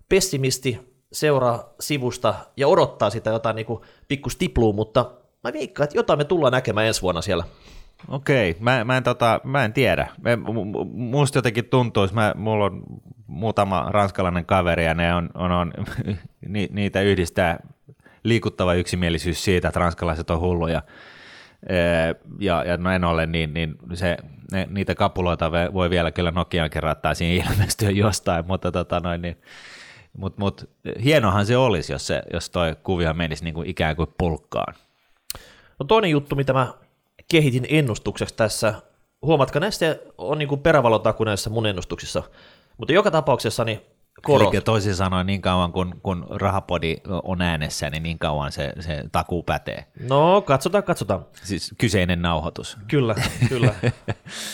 pessimisti 0.10 0.80
seuraa 1.12 1.74
sivusta 1.80 2.34
ja 2.58 2.68
odottaa 2.68 3.10
sitä 3.10 3.30
jotain 3.30 3.56
niinku 3.56 3.86
pikku 4.08 4.30
stiplua, 4.30 4.74
mutta 4.74 5.12
mä 5.44 5.54
veikkaan, 5.54 5.84
että 5.84 5.98
jotain 5.98 6.20
me 6.20 6.24
tullaan 6.24 6.54
näkemään 6.54 6.88
ensi 6.88 7.02
vuonna 7.02 7.22
siellä. 7.22 7.44
Okei, 8.08 8.56
mä, 8.60 8.84
mä, 8.84 8.98
en, 8.98 9.04
tota, 9.04 9.42
mä 9.44 9.66
en 9.66 9.74
tiedä. 9.74 10.08
Musta 10.94 11.38
jotenkin 11.38 11.66
tuntuisi, 11.66 12.14
mä, 12.14 12.34
mulla 12.38 12.66
on 12.66 12.84
muutama 13.28 13.86
ranskalainen 13.90 14.46
kaveri 14.46 14.86
ja 14.86 14.94
ne 14.94 15.14
on, 15.14 15.30
on, 15.34 15.52
on 15.52 15.74
ni, 16.48 16.68
niitä 16.72 17.02
yhdistää 17.02 17.60
liikuttava 18.24 18.74
yksimielisyys 18.74 19.44
siitä, 19.44 19.68
että 19.68 19.80
ranskalaiset 19.80 20.30
on 20.30 20.40
hulluja. 20.40 20.82
Ja, 22.40 22.64
ja 22.64 22.78
näin 22.78 23.04
ollen, 23.04 23.32
niin, 23.32 23.54
niin 23.54 23.76
se, 23.94 24.18
ne, 24.52 24.68
niitä 24.70 24.96
kapuloita 24.96 25.52
voi 25.52 25.90
vielä 25.90 26.12
kyllä 26.12 26.32
Nokian 26.32 26.70
kerättää 26.70 27.14
siinä 27.14 27.46
ilmestyä 27.46 27.90
jostain, 27.90 28.48
mutta 28.52 28.72
tota 28.72 29.00
noin, 29.00 29.22
niin, 29.22 29.38
mut, 30.18 30.38
mut, 30.38 30.70
hienohan 31.04 31.46
se 31.46 31.58
olisi, 31.58 31.94
jos, 31.94 32.08
se, 32.08 32.22
jos 32.34 32.50
toi 32.50 32.76
kuvio 32.84 33.14
menisi 33.14 33.44
niin 33.44 33.54
kuin 33.54 33.70
ikään 33.70 33.96
kuin 33.96 34.10
pulkkaan. 34.18 34.76
No 35.80 35.86
toinen 35.86 36.12
juttu, 36.12 36.36
mitä 36.36 36.54
mä 36.54 36.74
kehitin 37.32 37.68
ennustukseksi 37.70 38.36
tässä, 38.36 38.74
huomatko, 39.22 39.60
näistä 39.60 39.96
on 40.18 40.38
niin 40.38 40.60
perävalotaku 40.60 41.24
näissä 41.24 41.50
mun 41.50 41.66
ennustuksissa, 41.66 42.24
mutta 42.78 42.94
joka 42.94 43.12
tapauksessa 43.12 43.64
niin 43.64 43.82
korot. 44.22 44.54
Eli 44.54 44.62
toisin 44.62 44.96
sanoen 44.96 45.26
niin 45.26 45.42
kauan 45.42 45.72
kun, 45.72 46.00
kun 46.04 46.28
rahapodi 46.30 46.96
on 47.24 47.42
äänessä, 47.42 47.90
niin 47.90 48.04
niin 48.04 48.20
kauan 48.20 48.52
se, 48.52 48.74
se 48.80 49.04
takuu 49.12 49.44
pätee. 49.44 49.86
No, 50.10 50.42
katsotaan, 50.42 50.84
katsotaan. 50.84 51.26
Siis 51.44 51.76
kyseinen 51.78 52.22
nauhoitus. 52.22 52.78
Kyllä, 52.88 53.16
kyllä. 53.50 53.74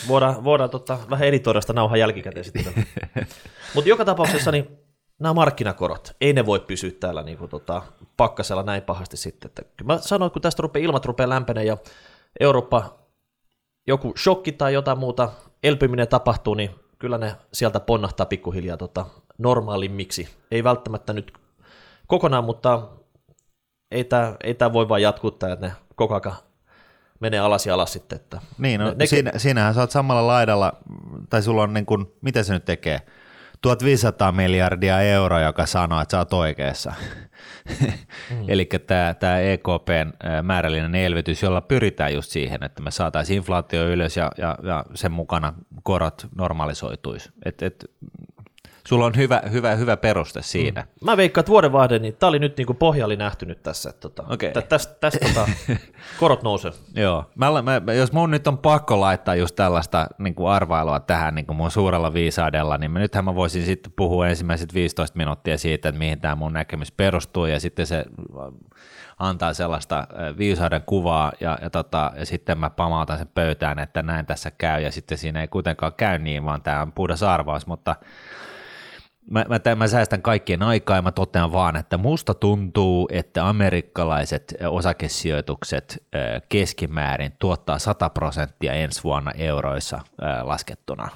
Voidaan, 0.08 0.44
voidaan 0.44 0.70
tota, 0.70 0.98
vähän 1.10 1.28
editoida 1.28 1.60
sitä 1.60 1.72
nauhan 1.72 2.00
jälkikäteen 2.00 2.44
sitten. 2.44 2.64
Mutta 3.74 3.88
joka 3.88 4.04
tapauksessa 4.04 4.52
niin 4.52 4.83
nämä 5.24 5.34
markkinakorot, 5.34 6.16
ei 6.20 6.32
ne 6.32 6.46
voi 6.46 6.60
pysyä 6.60 6.90
täällä 7.00 7.22
niin 7.22 7.38
kuin, 7.38 7.50
tota, 7.50 7.82
pakkasella 8.16 8.62
näin 8.62 8.82
pahasti 8.82 9.16
sitten. 9.16 9.48
Että, 9.48 9.84
mä 9.84 9.98
sanoin, 9.98 10.26
että 10.26 10.32
kun 10.32 10.42
tästä 10.42 10.62
rupeaa, 10.62 10.84
ilmat 10.84 11.04
rupeaa 11.04 11.28
lämpenee 11.28 11.64
ja 11.64 11.76
Eurooppa 12.40 12.98
joku 13.86 14.14
shokki 14.18 14.52
tai 14.52 14.74
jotain 14.74 14.98
muuta, 14.98 15.30
elpyminen 15.62 16.08
tapahtuu, 16.08 16.54
niin 16.54 16.70
kyllä 16.98 17.18
ne 17.18 17.36
sieltä 17.52 17.80
ponnahtaa 17.80 18.26
pikkuhiljaa 18.26 18.76
tota, 18.76 19.06
normaalimmiksi. 19.38 20.28
Ei 20.50 20.64
välttämättä 20.64 21.12
nyt 21.12 21.32
kokonaan, 22.06 22.44
mutta 22.44 22.88
ei 23.90 24.04
tämä 24.04 24.36
ei 24.44 24.54
tää 24.54 24.72
voi 24.72 24.88
vaan 24.88 25.02
jatkuu 25.02 25.30
tämä, 25.30 25.52
että 25.52 25.66
ne 25.66 25.72
koko 25.94 26.14
ajan 26.14 26.36
menee 27.20 27.40
alas 27.40 27.66
ja 27.66 27.74
alas 27.74 27.92
sitten. 27.92 28.16
Että 28.16 28.40
niin, 28.58 28.80
no, 28.80 28.86
ne, 28.86 28.94
ne, 28.98 29.06
siinä, 29.06 29.32
siinähän 29.36 29.74
sä 29.74 29.80
oot 29.80 29.90
samalla 29.90 30.26
laidalla, 30.26 30.72
tai 31.30 31.42
sulla 31.42 31.62
on 31.62 31.74
niin 31.74 31.86
kuin, 31.86 32.12
mitä 32.20 32.42
se 32.42 32.52
nyt 32.52 32.64
tekee, 32.64 33.00
1500 33.64 34.32
miljardia 34.32 35.00
euroa, 35.00 35.40
joka 35.40 35.66
sanoo, 35.66 36.00
että 36.00 36.12
sä 36.12 36.18
oot 36.18 36.32
oikeassa. 36.32 36.92
Mm. 38.30 38.44
Eli 38.48 38.68
tämä, 38.86 39.14
tämä 39.14 39.38
EKPn 39.38 40.12
määrällinen 40.42 40.94
elvytys, 40.94 41.42
jolla 41.42 41.60
pyritään 41.60 42.14
just 42.14 42.30
siihen, 42.30 42.64
että 42.64 42.82
me 42.82 42.90
saataisiin 42.90 43.36
inflaatio 43.36 43.88
ylös 43.88 44.16
ja, 44.16 44.30
ja, 44.38 44.58
ja 44.62 44.84
sen 44.94 45.12
mukana 45.12 45.52
korot 45.82 46.26
normalisoituisi. 46.36 47.30
Et, 47.44 47.62
et, 47.62 47.84
sulla 48.88 49.06
on 49.06 49.16
hyvä, 49.16 49.42
hyvä, 49.52 49.74
hyvä 49.74 49.96
peruste 49.96 50.42
siinä. 50.42 50.80
Mm. 50.80 51.04
Mä 51.04 51.16
veikkaan, 51.16 51.42
että 51.42 51.50
vuodenvaihde, 51.50 51.98
niin 51.98 52.16
tämä 52.16 52.28
oli 52.28 52.38
nyt 52.38 52.56
niin 52.56 52.66
kuin 52.66 52.76
pohja 52.76 53.06
oli 53.06 53.16
nähty 53.16 53.46
nyt 53.46 53.62
tässä. 53.62 53.90
Että 53.90 54.00
tota, 54.00 54.24
okay. 54.28 54.52
Tästä, 54.68 54.94
tästä 55.00 55.18
tota, 55.28 55.48
korot 56.20 56.42
nousee. 56.42 56.72
Joo. 56.94 57.24
Mä, 57.34 57.62
mä, 57.62 57.92
jos 57.92 58.12
mun 58.12 58.30
nyt 58.30 58.46
on 58.46 58.58
pakko 58.58 59.00
laittaa 59.00 59.34
just 59.34 59.56
tällaista 59.56 60.06
niin 60.18 60.34
kuin 60.34 60.50
arvailua 60.50 61.00
tähän 61.00 61.34
niin 61.34 61.46
kuin 61.46 61.56
mun 61.56 61.70
suurella 61.70 62.14
viisaudella, 62.14 62.78
niin 62.78 62.90
mä, 62.90 62.98
nythän 62.98 63.24
mä 63.24 63.34
voisin 63.34 63.64
sitten 63.64 63.92
puhua 63.96 64.28
ensimmäiset 64.28 64.74
15 64.74 65.16
minuuttia 65.16 65.58
siitä, 65.58 65.88
että 65.88 65.98
mihin 65.98 66.20
tämä 66.20 66.34
mun 66.34 66.52
näkemys 66.52 66.92
perustuu, 66.92 67.46
ja 67.46 67.60
sitten 67.60 67.86
se 67.86 68.04
antaa 69.18 69.54
sellaista 69.54 70.06
viisauden 70.38 70.82
kuvaa, 70.86 71.32
ja, 71.40 71.58
ja, 71.62 71.70
tota, 71.70 72.12
ja 72.16 72.26
sitten 72.26 72.58
mä 72.58 72.70
pamautan 72.70 73.18
sen 73.18 73.28
pöytään, 73.34 73.78
että 73.78 74.02
näin 74.02 74.26
tässä 74.26 74.50
käy, 74.50 74.82
ja 74.82 74.92
sitten 74.92 75.18
siinä 75.18 75.40
ei 75.40 75.48
kuitenkaan 75.48 75.92
käy 75.96 76.18
niin, 76.18 76.44
vaan 76.44 76.62
tämä 76.62 76.82
on 76.82 76.92
puhdas 76.92 77.22
arvaus, 77.22 77.66
mutta 77.66 77.96
Mä, 79.30 79.44
mä, 79.48 79.74
mä 79.76 79.88
säästän 79.88 80.22
kaikkien 80.22 80.62
aikaa 80.62 80.96
ja 80.96 81.02
mä 81.02 81.12
totean 81.12 81.52
vaan, 81.52 81.76
että 81.76 81.98
musta 81.98 82.34
tuntuu, 82.34 83.08
että 83.12 83.48
amerikkalaiset 83.48 84.54
osakesijoitukset 84.68 86.06
keskimäärin 86.48 87.32
tuottaa 87.38 87.78
100 87.78 88.10
prosenttia 88.10 88.72
ensi 88.72 89.04
vuonna 89.04 89.30
euroissa 89.30 90.00
laskettuna. 90.42 91.08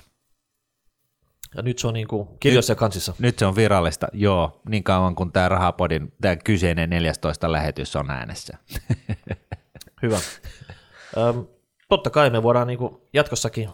Ja 1.57 1.63
nyt 1.63 1.79
se 1.79 1.87
on 1.87 1.95
niin 1.95 2.09
kuin 2.09 2.29
kirjoissa 2.41 2.71
ja 2.73 2.77
kansissa. 2.77 3.15
Nyt 3.19 3.39
se 3.39 3.47
on 3.47 3.57
virallista, 3.57 4.09
joo, 4.13 4.61
niin 4.69 4.85
kauan 4.85 5.15
kuin 5.15 5.33
tämä 5.33 5.49
Rahapodin, 5.49 6.13
tämä 6.21 6.37
kyseinen 6.37 6.91
14 6.91 7.53
lähetys 7.53 7.97
on 7.97 8.11
äänessä. 8.11 8.59
Hyvä. 10.03 10.17
Öm, 11.17 11.47
totta 11.89 12.11
kai 12.11 12.31
me 12.31 12.43
voidaan 12.43 12.67
niin 12.67 12.79
kuin 12.79 12.97
jatkossakin 13.13 13.69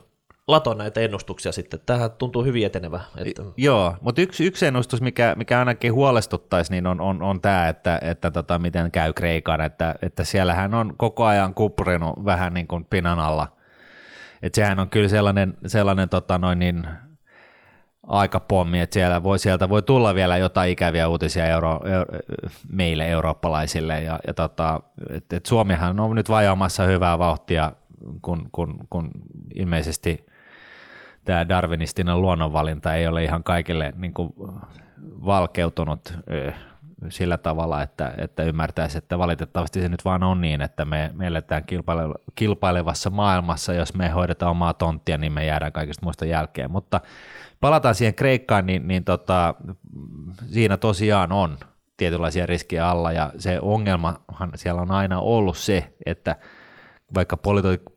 laton 0.49 0.79
näitä 0.79 1.01
ennustuksia 1.01 1.53
sitten. 1.53 1.81
Tähän 1.87 2.11
tuntuu 2.11 2.45
hyvin 2.45 2.67
etenevä. 2.67 3.01
Että... 3.17 3.43
Joo, 3.57 3.95
mutta 4.01 4.23
yksi, 4.23 4.47
yksi 4.47 4.67
ennustus, 4.67 5.01
mikä, 5.01 5.35
mikä 5.37 5.59
ainakin 5.59 5.93
huolestuttaisi, 5.93 6.73
niin 6.73 6.87
on, 6.87 7.01
on, 7.01 7.23
on 7.23 7.41
tämä, 7.41 7.69
että, 7.69 7.99
että 8.03 8.31
tota, 8.31 8.59
miten 8.59 8.91
käy 8.91 9.13
Kreikan, 9.13 9.61
että, 9.61 9.95
että 10.03 10.25
siellähän 10.25 10.75
on 10.75 10.95
koko 10.97 11.25
ajan 11.25 11.55
kuprinut 11.55 12.25
vähän 12.25 12.55
niin 12.55 12.67
kuin 12.67 12.85
pinan 12.85 13.19
alla. 13.19 13.57
Että 14.43 14.57
sehän 14.57 14.79
on 14.81 14.91
kyllä 14.91 15.09
sellainen, 15.09 15.55
sellainen 15.67 16.09
tota 16.09 16.39
noin 16.39 16.59
niin, 16.59 16.87
aikapommi, 18.07 18.81
että 18.81 18.95
siellä 18.95 19.23
voi, 19.23 19.39
sieltä 19.39 19.69
voi 19.69 19.83
tulla 19.83 20.15
vielä 20.15 20.37
jotain 20.37 20.71
ikäviä 20.71 21.09
uutisia 21.09 21.47
euro, 21.47 21.81
euro, 21.85 22.19
meille 22.73 23.09
eurooppalaisille. 23.09 24.03
Ja, 24.03 24.21
ja 24.27 24.35
tota, 24.35 24.81
et, 25.11 25.33
et 25.33 25.47
Suomihan 25.47 26.01
on 26.01 26.17
nyt 26.17 26.29
vajaamassa 26.29 26.85
hyvää 26.85 27.19
vauhtia, 27.19 27.73
kun, 28.23 28.49
kun, 28.53 28.79
kun 28.91 29.11
ilmeisesti 29.55 30.27
tämä 31.25 31.49
darwinistinen 31.49 32.21
luonnonvalinta 32.23 32.95
ei 32.95 33.07
ole 33.07 33.25
ihan 33.25 33.45
kaikille 33.45 33.93
niin 33.97 34.14
kuin 34.14 34.35
valkeutunut 35.25 36.19
sillä 37.09 37.38
tavalla, 37.38 37.83
että, 37.83 38.14
että 38.19 38.43
ymmärtäisi, 38.43 38.99
että 38.99 39.19
valitettavasti 39.19 39.81
se 39.81 39.88
nyt 39.88 40.04
vaan 40.04 40.23
on 40.23 40.40
niin, 40.40 40.62
että 40.62 40.85
me, 40.85 41.11
me 41.14 41.26
eletään 41.26 41.64
kilpaile, 41.64 42.14
kilpailevassa 42.35 43.11
maailmassa, 43.11 43.73
jos 43.73 43.95
me 43.95 44.09
hoidetaan 44.09 44.50
omaa 44.50 44.75
tonttia, 44.75 45.19
niin 45.19 45.33
me 45.33 45.47
jäädään 45.47 45.73
kaikista 45.73 46.07
muista 46.07 46.25
jälkeen, 46.25 46.71
mutta 46.71 47.00
palataan 47.61 47.95
siihen 47.95 48.14
Kreikkaan, 48.14 48.66
niin, 48.66 48.88
niin 48.88 49.04
tota, 49.04 49.54
siinä 50.47 50.76
tosiaan 50.76 51.33
on 51.33 51.59
tietynlaisia 51.97 52.47
riskejä 52.47 52.88
alla, 52.88 53.12
ja 53.12 53.31
se 53.38 53.59
ongelmahan 53.62 54.50
siellä 54.54 54.83
on 54.83 54.90
aina 54.90 55.21
ollut 55.21 55.57
se, 55.57 55.95
että 56.07 56.37
vaikka 57.14 57.37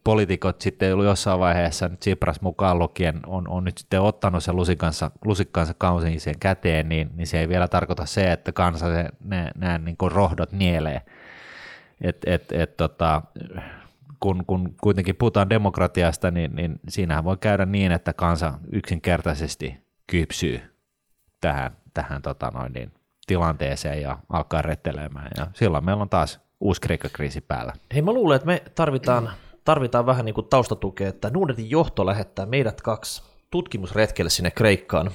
poliitikot 0.03 0.62
sitten 0.62 0.89
jossain 0.89 1.39
vaiheessa, 1.39 1.88
nyt 1.88 2.00
Tsipras 2.00 2.41
mukaan 2.41 2.79
lukien, 2.79 3.19
on, 3.25 3.47
on 3.47 3.63
nyt 3.63 3.77
sitten 3.77 4.01
ottanut 4.01 4.43
sen 4.43 4.55
lusikansa, 4.55 5.12
lusikkansa 5.25 5.74
kausiin 5.77 6.19
käteen, 6.39 6.89
niin, 6.89 7.09
niin 7.15 7.27
se 7.27 7.39
ei 7.39 7.50
vielä 7.50 7.67
tarkoita 7.67 8.05
se, 8.05 8.31
että 8.31 8.51
kansa 8.51 8.93
se, 8.93 9.09
ne, 9.24 9.51
nämä 9.55 9.77
niin 9.77 9.97
kuin 9.97 10.12
rohdot 10.12 10.51
nielee. 10.51 11.01
Et, 12.01 12.17
et, 12.25 12.51
et, 12.51 12.77
tota, 12.77 13.21
kun, 14.19 14.45
kun 14.45 14.75
kuitenkin 14.81 15.15
puhutaan 15.15 15.50
demokratiasta, 15.50 16.31
niin, 16.31 16.55
niin 16.55 16.79
siinähän 16.88 17.24
voi 17.24 17.38
käydä 17.38 17.65
niin, 17.65 17.91
että 17.91 18.13
kansa 18.13 18.53
yksinkertaisesti 18.71 19.77
kypsyy 20.07 20.62
tähän, 21.41 21.71
tähän 21.93 22.21
tota 22.21 22.51
noin, 22.53 22.74
niin, 22.74 22.91
tilanteeseen 23.27 24.01
ja 24.01 24.17
alkaa 24.29 24.62
rettelemään. 24.62 25.31
Ja 25.38 25.47
silloin 25.53 25.86
meillä 25.86 26.01
on 26.01 26.09
taas 26.09 26.47
uusi 26.59 26.81
Kreikka-kriisi 26.81 27.41
päällä. 27.41 27.73
Hei, 27.93 28.01
mä 28.01 28.13
luulen, 28.13 28.35
että 28.35 28.45
me 28.45 28.63
tarvitaan, 28.75 29.31
tarvitaan 29.63 30.05
vähän 30.05 30.25
niin 30.25 30.35
kuin 30.35 30.47
taustatukea, 30.47 31.09
että 31.09 31.29
Nordetin 31.29 31.69
johto 31.69 32.05
lähettää 32.05 32.45
meidät 32.45 32.81
kaksi 32.81 33.23
tutkimusretkelle 33.51 34.29
sinne 34.29 34.51
Kreikkaan. 34.51 35.11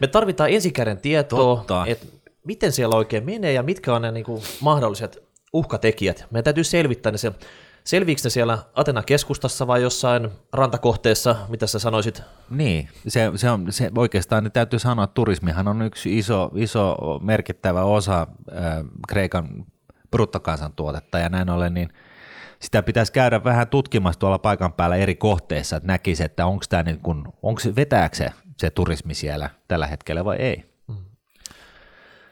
Me 0.00 0.06
tarvitaan 0.06 0.50
ensikäden 0.50 0.98
tietoa, 0.98 1.56
Totta. 1.56 1.84
että 1.86 2.06
miten 2.44 2.72
siellä 2.72 2.96
oikein 2.96 3.24
menee 3.24 3.52
ja 3.52 3.62
mitkä 3.62 3.94
on 3.94 4.02
ne 4.02 4.10
niin 4.10 4.24
kuin 4.24 4.42
mahdolliset 4.60 5.22
uhkatekijät. 5.52 6.26
Meidän 6.30 6.44
täytyy 6.44 6.64
selvittää 6.64 7.12
ne 7.12 7.18
se. 7.18 7.32
Selviikö 7.84 8.20
ne 8.24 8.30
siellä 8.30 8.58
Atena 8.74 9.02
keskustassa 9.02 9.66
vai 9.66 9.82
jossain 9.82 10.28
rantakohteessa, 10.52 11.36
mitä 11.48 11.66
sä 11.66 11.78
sanoisit? 11.78 12.22
Niin, 12.50 12.88
se, 13.08 13.30
se 13.36 13.50
on, 13.50 13.66
se 13.70 13.90
oikeastaan 13.96 14.44
ne 14.44 14.50
täytyy 14.50 14.78
sanoa, 14.78 15.04
että 15.04 15.14
turismihan 15.14 15.68
on 15.68 15.82
yksi 15.82 16.18
iso, 16.18 16.50
iso 16.54 16.96
merkittävä 17.22 17.82
osa 17.82 18.20
äh, 18.20 18.84
Kreikan 19.08 19.66
bruttokansantuotetta 20.10 21.18
ja 21.18 21.28
näin 21.28 21.50
ollen, 21.50 21.74
niin 21.74 21.88
sitä 22.60 22.82
pitäisi 22.82 23.12
käydä 23.12 23.44
vähän 23.44 23.68
tutkimassa 23.68 24.20
tuolla 24.20 24.38
paikan 24.38 24.72
päällä 24.72 24.96
eri 24.96 25.14
kohteissa, 25.14 25.76
että 25.76 25.86
näkisi, 25.86 26.24
että 26.24 26.46
onko 26.46 26.64
tämä 26.68 26.82
niin 26.82 27.00
kun, 27.00 27.32
onko 27.42 27.60
se, 27.60 27.76
vetääkö 27.76 28.16
se, 28.16 28.30
se 28.56 28.70
turismi 28.70 29.14
siellä 29.14 29.50
tällä 29.68 29.86
hetkellä 29.86 30.24
vai 30.24 30.36
ei. 30.36 30.64
Mm. 30.88 30.96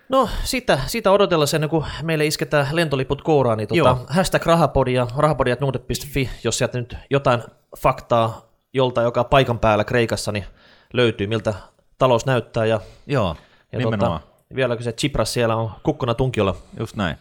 No 0.08 0.28
sitä, 0.44 0.78
sitä 0.86 1.10
odotella 1.10 1.46
sen, 1.46 1.68
kun 1.68 1.84
meille 2.02 2.26
isketään 2.26 2.66
lentoliput 2.72 3.22
kouraan, 3.22 3.58
niin 3.58 3.68
tuota, 3.68 3.96
hashtag 4.08 4.46
rahapodia, 4.46 5.06
rahapodiat.nuudet.fi, 5.16 6.30
jos 6.44 6.58
sieltä 6.58 6.78
nyt 6.78 6.96
jotain 7.10 7.42
faktaa 7.78 8.46
jolta, 8.72 9.02
joka 9.02 9.24
paikan 9.24 9.58
päällä 9.58 9.84
Kreikassa, 9.84 10.32
niin 10.32 10.44
löytyy, 10.92 11.26
miltä 11.26 11.54
talous 11.98 12.26
näyttää. 12.26 12.66
Ja, 12.66 12.80
Joo, 13.06 13.28
ja 13.28 13.34
tuota, 13.80 13.96
nimenomaan. 13.96 14.20
Tuota, 14.20 14.36
vieläkö 14.54 14.82
se 14.82 14.92
Tsipras 14.92 15.32
siellä 15.32 15.56
on 15.56 15.70
kukkona 15.82 16.14
tunkiolla. 16.14 16.56
Just 16.78 16.96
näin. 16.96 17.16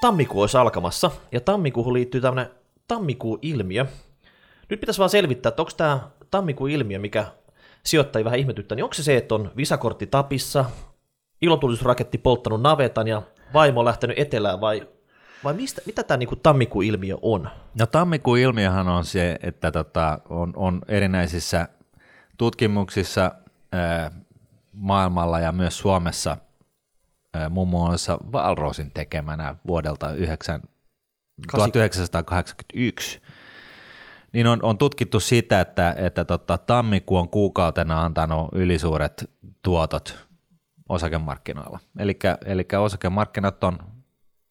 Tammikuu 0.00 0.40
olisi 0.40 0.56
alkamassa, 0.56 1.10
ja 1.32 1.40
tammikuuhun 1.40 1.92
liittyy 1.92 2.20
tämmöinen 2.20 2.52
tammikuu-ilmiö. 2.88 3.86
Nyt 4.68 4.80
pitäisi 4.80 4.98
vaan 4.98 5.10
selvittää, 5.10 5.48
että 5.48 5.62
onko 5.62 5.72
tämä 5.76 6.00
tammikuu-ilmiö, 6.30 6.98
mikä 6.98 7.26
sijoittajia 7.84 8.24
vähän 8.24 8.38
ihmetyttää, 8.38 8.76
niin 8.76 8.84
onko 8.84 8.94
se 8.94 9.02
se, 9.02 9.16
että 9.16 9.34
on 9.34 9.50
visakortti 9.56 10.06
tapissa, 10.06 10.64
ilotulisraketti 11.42 12.18
polttanut 12.18 12.62
navetan 12.62 13.08
ja 13.08 13.22
vaimo 13.54 13.80
on 13.80 13.86
lähtenyt 13.86 14.18
etelään, 14.18 14.60
vai, 14.60 14.88
vai 15.44 15.54
mistä, 15.54 15.82
mitä 15.86 16.02
tämä 16.02 16.18
niinku 16.18 16.36
tammikuu-ilmiö 16.36 17.16
on? 17.22 17.50
No 17.78 17.86
tammikuu-ilmiöhän 17.86 18.88
on 18.88 19.04
se, 19.04 19.38
että 19.42 19.72
tota, 19.72 20.18
on, 20.28 20.52
on 20.56 20.82
erinäisissä 20.88 21.68
tutkimuksissa 22.38 23.34
ää, 23.72 24.10
maailmalla 24.72 25.40
ja 25.40 25.52
myös 25.52 25.78
Suomessa 25.78 26.36
muun 27.50 27.68
muassa 27.68 28.18
Valrosin 28.32 28.90
tekemänä 28.90 29.56
vuodelta 29.66 30.12
9, 30.12 30.62
1981, 31.50 33.20
niin 34.32 34.46
on, 34.46 34.58
on 34.62 34.78
tutkittu 34.78 35.20
sitä, 35.20 35.60
että, 35.60 35.94
että 35.98 36.24
tota, 36.24 36.58
tammikuu 36.58 37.16
on 37.16 37.28
kuukautena 37.28 38.02
antanut 38.04 38.48
ylisuuret 38.52 39.30
tuotot 39.62 40.26
osakemarkkinoilla. 40.88 41.78
Eli 42.44 42.66
osakemarkkinat 42.80 43.64
on, 43.64 43.78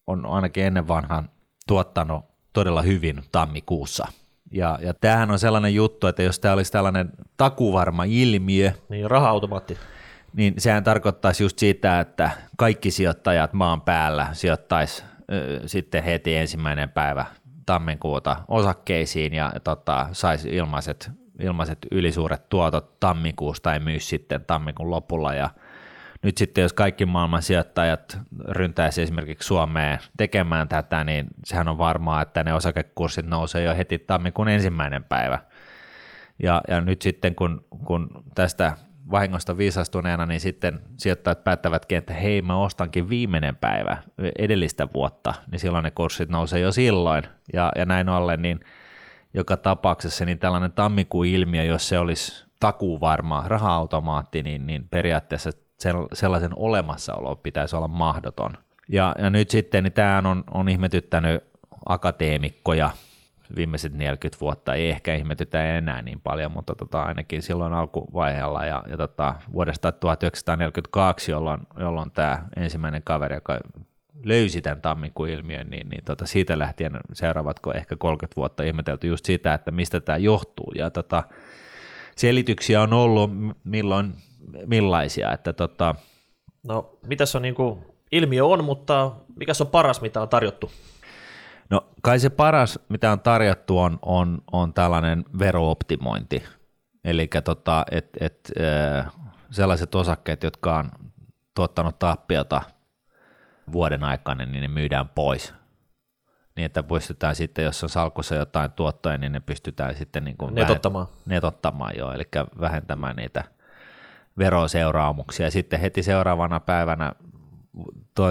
on 0.07 0.25
ainakin 0.25 0.63
ennen 0.63 0.87
vanhan 0.87 1.29
tuottanut 1.67 2.25
todella 2.53 2.81
hyvin 2.81 3.23
tammikuussa. 3.31 4.07
Ja, 4.51 4.79
ja 4.81 4.93
tämähän 4.93 5.31
on 5.31 5.39
sellainen 5.39 5.75
juttu, 5.75 6.07
että 6.07 6.23
jos 6.23 6.39
tämä 6.39 6.53
olisi 6.53 6.71
tällainen 6.71 7.09
takuvarma 7.37 8.03
ilmiö, 8.03 8.71
niin 8.89 9.11
raha-automaatti, 9.11 9.77
niin 10.33 10.53
sehän 10.57 10.83
tarkoittaisi 10.83 11.43
just 11.43 11.59
sitä, 11.59 11.99
että 11.99 12.31
kaikki 12.57 12.91
sijoittajat 12.91 13.53
maan 13.53 13.81
päällä 13.81 14.27
sijoittaisi 14.31 15.03
ö, 15.31 15.61
sitten 15.65 16.03
heti 16.03 16.35
ensimmäinen 16.35 16.89
päivä 16.89 17.25
tammikuuta 17.65 18.35
osakkeisiin 18.47 19.33
ja 19.33 19.53
tota, 19.63 20.07
saisi 20.11 20.49
ilmaiset, 20.49 21.11
ilmaiset 21.39 21.77
ylisuuret 21.91 22.49
tuotot 22.49 22.99
tammikuusta 22.99 23.63
tai 23.63 23.79
myy 23.79 23.99
sitten 23.99 24.45
tammikuun 24.45 24.91
lopulla 24.91 25.33
ja 25.33 25.49
nyt 26.23 26.37
sitten 26.37 26.61
jos 26.61 26.73
kaikki 26.73 27.05
maailman 27.05 27.41
sijoittajat 27.41 28.19
ryntäisi 28.47 29.01
esimerkiksi 29.01 29.47
Suomeen 29.47 29.99
tekemään 30.17 30.67
tätä, 30.67 31.03
niin 31.03 31.27
sehän 31.45 31.67
on 31.67 31.77
varmaa, 31.77 32.21
että 32.21 32.43
ne 32.43 32.53
osakekurssit 32.53 33.25
nousee 33.25 33.63
jo 33.63 33.75
heti 33.75 33.99
tammikuun 33.99 34.49
ensimmäinen 34.49 35.03
päivä. 35.03 35.39
Ja, 36.43 36.61
ja 36.67 36.81
nyt 36.81 37.01
sitten 37.01 37.35
kun, 37.35 37.65
kun 37.85 38.09
tästä 38.35 38.73
vahingosta 39.11 39.57
viisastuneena, 39.57 40.25
niin 40.25 40.39
sitten 40.39 40.79
sijoittajat 40.97 41.43
päättävätkin, 41.43 41.97
että 41.97 42.13
hei 42.13 42.41
mä 42.41 42.57
ostankin 42.57 43.09
viimeinen 43.09 43.55
päivä 43.55 43.97
edellistä 44.39 44.87
vuotta, 44.93 45.33
niin 45.51 45.59
silloin 45.59 45.83
ne 45.83 45.91
kurssit 45.91 46.29
nousee 46.29 46.59
jo 46.59 46.71
silloin. 46.71 47.23
Ja, 47.53 47.71
ja 47.75 47.85
näin 47.85 48.09
ollen, 48.09 48.41
niin 48.41 48.59
joka 49.33 49.57
tapauksessa 49.57 50.25
niin 50.25 50.39
tällainen 50.39 50.71
tammikuun 50.71 51.25
ilmiö, 51.25 51.63
jos 51.63 51.89
se 51.89 51.99
olisi 51.99 52.45
takuvarma 52.59 53.43
raha-automaatti, 53.47 54.43
niin, 54.43 54.67
niin 54.67 54.87
periaatteessa 54.89 55.49
sellaisen 56.13 56.51
olemassaolo 56.55 57.35
pitäisi 57.35 57.75
olla 57.75 57.87
mahdoton. 57.87 58.53
Ja, 58.89 59.15
ja 59.19 59.29
nyt 59.29 59.49
sitten 59.49 59.83
niin 59.83 59.93
tämä 59.93 60.21
on, 60.25 60.43
on 60.51 60.69
ihmetyttänyt 60.69 61.43
akateemikkoja 61.85 62.89
viimeiset 63.55 63.93
40 63.93 64.41
vuotta, 64.41 64.73
ei 64.73 64.89
ehkä 64.89 65.15
ihmetytä 65.15 65.77
enää 65.77 66.01
niin 66.01 66.21
paljon, 66.21 66.51
mutta 66.51 66.75
tota, 66.75 67.03
ainakin 67.03 67.41
silloin 67.41 67.73
alkuvaiheella 67.73 68.65
ja, 68.65 68.83
ja 68.89 68.97
tota, 68.97 69.35
vuodesta 69.53 69.91
1942, 69.91 71.31
jolloin, 71.31 71.61
jolloin 71.79 72.11
tämä 72.11 72.45
ensimmäinen 72.55 73.03
kaveri, 73.03 73.35
joka 73.35 73.59
löysi 74.25 74.61
tämän 74.61 74.81
tammikuun 74.81 75.29
ilmiön, 75.29 75.69
niin, 75.69 75.89
niin 75.89 76.03
tota, 76.05 76.25
siitä 76.25 76.59
lähtien 76.59 76.99
seuraavatko 77.13 77.73
ehkä 77.73 77.95
30 77.95 78.35
vuotta 78.35 78.63
ihmetelty 78.63 79.07
just 79.07 79.25
sitä, 79.25 79.53
että 79.53 79.71
mistä 79.71 79.99
tämä 79.99 80.17
johtuu. 80.17 80.71
Ja 80.75 80.89
tota, 80.89 81.23
selityksiä 82.15 82.81
on 82.81 82.93
ollut 82.93 83.31
milloin 83.63 84.13
millaisia. 84.65 85.33
Että 85.33 85.53
tota... 85.53 85.95
No, 86.63 86.97
mitäs 87.07 87.35
on 87.35 87.41
niin 87.41 87.55
kuin, 87.55 87.79
ilmiö 88.11 88.45
on, 88.45 88.63
mutta 88.63 89.11
mikä 89.35 89.51
on 89.61 89.67
paras, 89.67 90.01
mitä 90.01 90.21
on 90.21 90.29
tarjottu? 90.29 90.71
No 91.69 91.87
kai 92.01 92.19
se 92.19 92.29
paras, 92.29 92.79
mitä 92.89 93.11
on 93.11 93.19
tarjottu, 93.19 93.79
on, 93.79 93.99
on, 94.01 94.41
on 94.51 94.73
tällainen 94.73 95.25
verooptimointi. 95.39 96.43
Eli 97.03 97.29
tota, 97.43 97.85
et, 97.91 98.09
et, 98.19 98.51
sellaiset 99.51 99.95
osakkeet, 99.95 100.43
jotka 100.43 100.77
on 100.77 100.91
tuottanut 101.55 101.99
tappiota 101.99 102.61
vuoden 103.71 104.03
aikana, 104.03 104.45
niin 104.45 104.61
ne 104.61 104.67
myydään 104.67 105.09
pois. 105.09 105.53
Niin, 106.55 106.65
että 106.65 106.83
pystytään 106.83 107.35
sitten, 107.35 107.65
jos 107.65 107.83
on 107.83 107.89
salkussa 107.89 108.35
jotain 108.35 108.71
tuottoja, 108.71 109.17
niin 109.17 109.31
ne 109.31 109.39
pystytään 109.39 109.95
sitten 109.95 110.23
niin 110.23 110.37
kuin 110.37 110.55
netottamaan. 110.55 111.07
Vähent- 111.07 111.21
netottamaan 111.25 111.97
jo, 111.97 112.11
eli 112.11 112.23
vähentämään 112.59 113.15
niitä– 113.15 113.43
veroseuraamuksia. 114.39 115.45
Ja 115.45 115.51
sitten 115.51 115.79
heti 115.79 116.03
seuraavana 116.03 116.59
päivänä 116.59 117.13
to, 118.15 118.23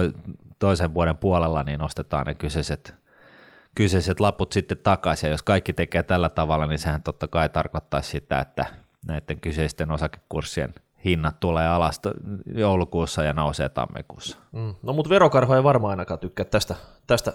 toisen 0.59 0.93
vuoden 0.93 1.17
puolella 1.17 1.63
niin 1.63 1.79
nostetaan 1.79 2.25
ne 2.25 2.35
kyseiset, 2.35 2.95
kyseiset 3.75 4.19
laput 4.19 4.51
sitten 4.51 4.77
takaisin. 4.77 5.27
Ja 5.27 5.33
jos 5.33 5.43
kaikki 5.43 5.73
tekee 5.73 6.03
tällä 6.03 6.29
tavalla, 6.29 6.67
niin 6.67 6.79
sehän 6.79 7.03
totta 7.03 7.27
kai 7.27 7.49
tarkoittaa 7.49 8.01
sitä, 8.01 8.39
että 8.39 8.65
näiden 9.07 9.39
kyseisten 9.39 9.91
osakekurssien 9.91 10.73
hinnat 11.05 11.39
tulee 11.39 11.67
alas 11.67 12.01
joulukuussa 12.55 13.23
ja 13.23 13.33
nousee 13.33 13.69
tammikuussa. 13.69 14.37
Mm. 14.51 14.75
No 14.81 14.93
mutta 14.93 15.09
verokarho 15.09 15.55
ei 15.55 15.63
varmaan 15.63 15.91
ainakaan 15.91 16.19
tykkää 16.19 16.45
tästä, 16.45 16.75
tästä 17.07 17.33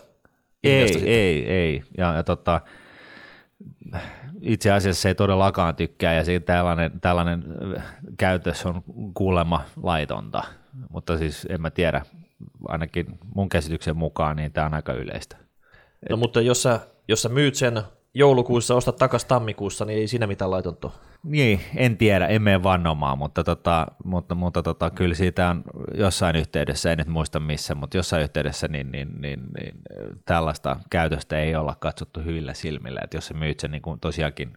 ei, 0.64 1.08
ei, 1.08 1.50
ei. 1.50 1.82
Ja, 1.98 2.14
ja 2.14 2.22
tota, 2.22 2.60
itse 4.40 4.72
asiassa 4.72 5.02
se 5.02 5.08
ei 5.08 5.14
todellakaan 5.14 5.76
tykkää 5.76 6.14
ja 6.14 6.24
siitä 6.24 6.46
tällainen, 6.46 7.00
tällainen 7.00 7.44
käytös 8.16 8.66
on 8.66 8.82
kuulemma 9.14 9.64
laitonta, 9.82 10.42
mutta 10.88 11.18
siis 11.18 11.46
en 11.50 11.60
mä 11.60 11.70
tiedä, 11.70 12.02
ainakin 12.68 13.18
mun 13.34 13.48
käsityksen 13.48 13.96
mukaan 13.96 14.36
niin 14.36 14.52
tämä 14.52 14.66
on 14.66 14.74
aika 14.74 14.92
yleistä. 14.92 15.36
No 16.10 16.16
mutta 16.16 16.40
jos 16.40 16.62
sä, 16.62 16.80
jos 17.08 17.22
sä 17.22 17.28
myyt 17.28 17.54
sen 17.54 17.82
joulukuussa, 18.14 18.74
ostat 18.74 18.96
takaisin 18.96 19.28
tammikuussa, 19.28 19.84
niin 19.84 19.98
ei 19.98 20.08
siinä 20.08 20.26
mitään 20.26 20.50
laitonta 20.50 20.90
Niin, 21.22 21.60
en 21.76 21.96
tiedä, 21.96 22.26
en 22.26 22.42
mene 22.42 22.62
vannomaan, 22.62 23.18
mutta, 23.18 23.44
tota, 23.44 23.86
mutta, 24.04 24.34
mutta 24.34 24.62
tota, 24.62 24.90
kyllä 24.90 25.14
siitä 25.14 25.50
on 25.50 25.64
jossain 25.94 26.36
yhteydessä, 26.36 26.92
en 26.92 26.98
nyt 26.98 27.06
muista 27.06 27.40
missä, 27.40 27.74
mutta 27.74 27.96
jossain 27.96 28.22
yhteydessä 28.22 28.68
niin, 28.68 28.92
niin, 28.92 29.08
niin, 29.20 29.40
niin 29.60 29.74
tällaista 30.24 30.76
käytöstä 30.90 31.38
ei 31.38 31.56
olla 31.56 31.76
katsottu 31.80 32.20
hyvillä 32.20 32.54
silmillä, 32.54 33.00
että 33.04 33.16
jos 33.16 33.26
sä 33.26 33.34
myyt 33.34 33.60
sen 33.60 33.70
niin 33.70 33.82
kuin 33.82 34.00
tosiaankin 34.00 34.50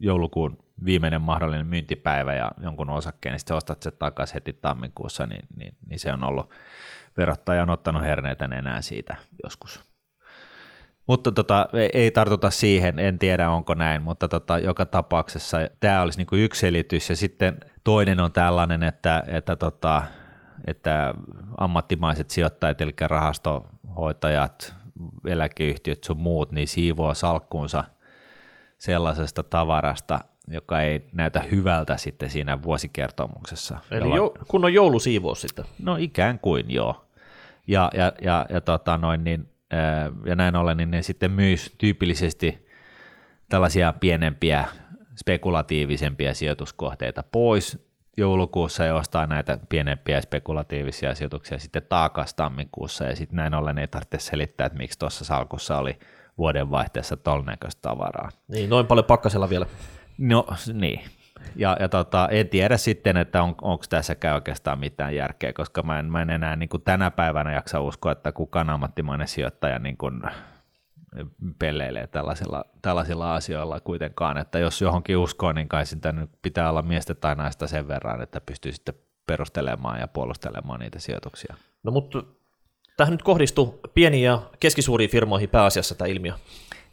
joulukuun 0.00 0.58
viimeinen 0.84 1.22
mahdollinen 1.22 1.66
myyntipäivä 1.66 2.34
ja 2.34 2.50
jonkun 2.62 2.90
osakkeen, 2.90 3.32
niin 3.32 3.40
sitten 3.40 3.56
ostat 3.56 3.82
sen 3.82 3.92
takaisin 3.98 4.34
heti 4.34 4.52
tammikuussa, 4.52 5.26
niin, 5.26 5.44
niin, 5.56 5.74
niin 5.88 5.98
se 5.98 6.12
on 6.12 6.24
ollut, 6.24 6.50
verottaja 7.16 7.62
on 7.62 7.70
ottanut 7.70 8.02
herneitä 8.02 8.44
enää 8.44 8.82
siitä 8.82 9.16
joskus. 9.44 9.89
Mutta 11.10 11.32
tota, 11.32 11.68
ei 11.92 12.10
tartuta 12.10 12.50
siihen, 12.50 12.98
en 12.98 13.18
tiedä 13.18 13.50
onko 13.50 13.74
näin, 13.74 14.02
mutta 14.02 14.28
tota, 14.28 14.58
joka 14.58 14.86
tapauksessa 14.86 15.58
tämä 15.80 16.02
olisi 16.02 16.18
niinku 16.18 16.36
yksi 16.36 16.60
selitys. 16.60 17.10
Ja 17.10 17.16
sitten 17.16 17.56
toinen 17.84 18.20
on 18.20 18.32
tällainen, 18.32 18.82
että, 18.82 19.24
että, 19.26 19.56
tota, 19.56 20.02
että 20.66 21.14
ammattimaiset 21.58 22.30
sijoittajat, 22.30 22.80
eli 22.80 22.92
rahastohoitajat, 23.00 24.74
eläkeyhtiöt 25.26 26.04
sun 26.04 26.20
muut, 26.20 26.52
niin 26.52 26.68
siivoo 26.68 27.14
salkkuunsa 27.14 27.84
sellaisesta 28.78 29.42
tavarasta, 29.42 30.20
joka 30.48 30.80
ei 30.80 31.06
näytä 31.12 31.40
hyvältä 31.40 31.96
sitten 31.96 32.30
siinä 32.30 32.62
vuosikertomuksessa. 32.62 33.78
Eli 33.90 34.16
jo, 34.16 34.34
kun 34.48 34.64
on 34.64 34.74
joulusiivous 34.74 35.40
sitten. 35.40 35.64
No 35.82 35.96
ikään 35.96 36.38
kuin 36.38 36.64
joo. 36.68 37.04
Ja, 37.66 37.90
ja, 37.94 38.12
ja, 38.22 38.46
ja 38.48 38.60
tota 38.60 38.98
noin, 38.98 39.24
niin 39.24 39.50
ja 40.26 40.34
näin 40.34 40.56
ollen, 40.56 40.76
niin 40.76 40.90
ne 40.90 41.02
sitten 41.02 41.30
myys 41.30 41.74
tyypillisesti 41.78 42.66
tällaisia 43.48 43.94
pienempiä, 44.00 44.64
spekulatiivisempia 45.16 46.34
sijoituskohteita 46.34 47.22
pois 47.22 47.90
joulukuussa 48.16 48.84
ja 48.84 48.94
ostaa 48.94 49.26
näitä 49.26 49.58
pienempiä 49.68 50.20
spekulatiivisia 50.20 51.14
sijoituksia 51.14 51.58
sitten 51.58 51.82
taakas 51.88 52.34
tammikuussa 52.34 53.04
ja 53.04 53.16
sitten 53.16 53.36
näin 53.36 53.54
ollen 53.54 53.78
ei 53.78 53.88
tarvitse 53.88 54.18
selittää, 54.18 54.66
että 54.66 54.78
miksi 54.78 54.98
tuossa 54.98 55.24
salkussa 55.24 55.78
oli 55.78 55.98
vuodenvaihteessa 56.38 57.16
tolnäköistä 57.16 57.82
tavaraa. 57.82 58.30
Niin, 58.48 58.70
noin 58.70 58.86
paljon 58.86 59.04
pakkasella 59.04 59.50
vielä. 59.50 59.66
No 60.18 60.46
niin, 60.72 61.00
ja, 61.56 61.76
ja 61.80 61.88
tota, 61.88 62.28
en 62.30 62.48
tiedä 62.48 62.76
sitten, 62.76 63.16
että 63.16 63.42
on, 63.42 63.54
onko 63.62 63.84
käy 64.20 64.34
oikeastaan 64.34 64.78
mitään 64.78 65.14
järkeä, 65.14 65.52
koska 65.52 65.82
mä 65.82 65.98
en, 65.98 66.12
mä 66.12 66.22
en 66.22 66.30
enää 66.30 66.56
niin 66.56 66.68
kuin 66.68 66.82
tänä 66.82 67.10
päivänä 67.10 67.52
jaksa 67.52 67.80
uskoa, 67.80 68.12
että 68.12 68.32
kukaan 68.32 68.70
ammattimainen 68.70 69.28
sijoittaja 69.28 69.78
niin 69.78 69.96
kuin 69.96 70.22
pelleilee 71.58 72.06
tällaisilla, 72.06 72.64
tällaisilla 72.82 73.34
asioilla 73.34 73.80
kuitenkaan, 73.80 74.38
että 74.38 74.58
jos 74.58 74.82
johonkin 74.82 75.16
uskoo, 75.16 75.52
niin 75.52 75.68
kai 75.68 75.86
sitä 75.86 76.12
nyt 76.12 76.30
pitää 76.42 76.70
olla 76.70 76.82
miestä 76.82 77.14
tai 77.14 77.34
naista 77.34 77.66
sen 77.66 77.88
verran, 77.88 78.22
että 78.22 78.40
pystyy 78.40 78.72
sitten 78.72 78.94
perustelemaan 79.26 80.00
ja 80.00 80.08
puolustelemaan 80.08 80.80
niitä 80.80 80.98
sijoituksia. 80.98 81.54
No 81.82 81.92
mutta 81.92 82.22
tähän 82.96 83.12
nyt 83.12 83.22
kohdistuu 83.22 83.80
pieniin 83.94 84.24
ja 84.24 84.42
keskisuuriin 84.60 85.10
firmoihin 85.10 85.48
pääasiassa 85.48 85.94
tämä 85.94 86.08
ilmiö. 86.08 86.32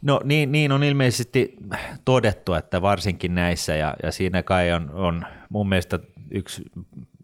No 0.02 0.20
niin, 0.24 0.52
niin 0.52 0.72
on 0.72 0.84
ilmeisesti 0.84 1.56
todettu, 2.04 2.54
että 2.54 2.82
varsinkin 2.82 3.34
näissä, 3.34 3.76
ja, 3.76 3.94
ja 4.02 4.12
siinä 4.12 4.42
kai 4.42 4.72
on, 4.72 4.90
on 4.90 5.26
mun 5.48 5.68
mielestä 5.68 5.98
yksi, 6.30 6.62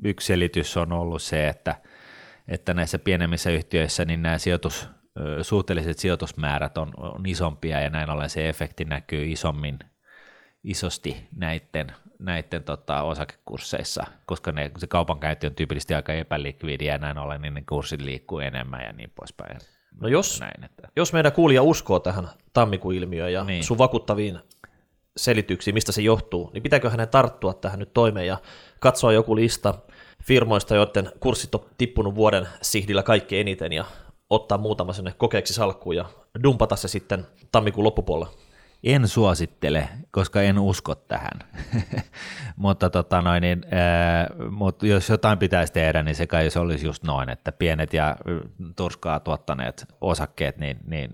yksi 0.04 0.26
selitys 0.26 0.76
on 0.76 0.92
ollut 0.92 1.22
se, 1.22 1.48
että, 1.48 1.74
että 2.48 2.74
näissä 2.74 2.98
pienemmissä 2.98 3.50
yhtiöissä 3.50 4.04
niin 4.04 4.22
nämä 4.22 4.38
sijoitus, 4.38 4.88
suhteelliset 5.42 5.98
sijoitusmäärät 5.98 6.78
on, 6.78 6.92
on 6.96 7.26
isompia, 7.26 7.80
ja 7.80 7.90
näin 7.90 8.10
ollen 8.10 8.30
se 8.30 8.48
efekti 8.48 8.84
näkyy 8.84 9.32
isommin, 9.32 9.78
isosti 10.64 11.28
näiden 11.36 11.92
näiden 12.18 12.64
tota, 12.64 13.02
osakekursseissa, 13.02 14.04
koska 14.26 14.52
ne, 14.52 14.70
se 14.78 14.86
kaupankäynti 14.86 15.46
on 15.46 15.54
tyypillisesti 15.54 15.94
aika 15.94 16.12
epälikvidiä 16.12 16.92
ja 16.92 16.98
näin 16.98 17.18
ollen, 17.18 17.42
niin 17.42 17.54
ne 17.54 17.62
kurssit 17.68 18.00
liikkuu 18.00 18.38
enemmän 18.38 18.80
ja 18.80 18.92
niin 18.92 19.12
poispäin. 19.14 19.58
No 20.00 20.08
jos, 20.08 20.40
näin, 20.40 20.64
että. 20.64 20.88
jos 20.96 21.12
meidän 21.12 21.32
kuulija 21.32 21.62
uskoo 21.62 22.00
tähän 22.00 22.28
tammikuun 22.52 22.94
ilmiöön 22.94 23.32
ja 23.32 23.44
niin. 23.44 23.64
sun 23.64 23.78
vakuuttaviin 23.78 24.38
selityksiin, 25.16 25.74
mistä 25.74 25.92
se 25.92 26.02
johtuu, 26.02 26.50
niin 26.52 26.62
pitääkö 26.62 26.90
hänen 26.90 27.08
tarttua 27.08 27.54
tähän 27.54 27.78
nyt 27.78 27.94
toimeen 27.94 28.26
ja 28.26 28.38
katsoa 28.80 29.12
joku 29.12 29.36
lista 29.36 29.74
firmoista, 30.24 30.74
joiden 30.74 31.12
kurssit 31.20 31.54
on 31.54 31.64
tippunut 31.78 32.14
vuoden 32.14 32.48
sihdillä 32.62 33.02
kaikkein 33.02 33.40
eniten 33.40 33.72
ja 33.72 33.84
ottaa 34.30 34.58
muutama 34.58 34.92
sinne 34.92 35.14
kokeeksi 35.18 35.54
salkkuun 35.54 35.96
ja 35.96 36.04
dumpata 36.42 36.76
se 36.76 36.88
sitten 36.88 37.26
tammikuun 37.52 37.84
loppupuolella. 37.84 38.34
En 38.84 39.08
suosittele, 39.08 39.88
koska 40.10 40.42
en 40.42 40.58
usko 40.58 40.94
tähän. 40.94 41.40
mutta 42.56 42.90
tota 42.90 43.22
noin, 43.22 43.40
niin, 43.40 43.62
ää, 43.70 44.26
mutta 44.50 44.86
jos 44.86 45.08
jotain 45.08 45.38
pitäisi 45.38 45.72
tehdä, 45.72 46.02
niin 46.02 46.14
se 46.14 46.26
kai 46.26 46.50
se 46.50 46.58
olisi 46.58 46.86
just 46.86 47.04
noin, 47.04 47.28
että 47.30 47.52
pienet 47.52 47.92
ja 47.92 48.16
turskaa 48.76 49.20
tuottaneet 49.20 49.86
osakkeet, 50.00 50.58
niin, 50.58 50.76
niin 50.86 51.10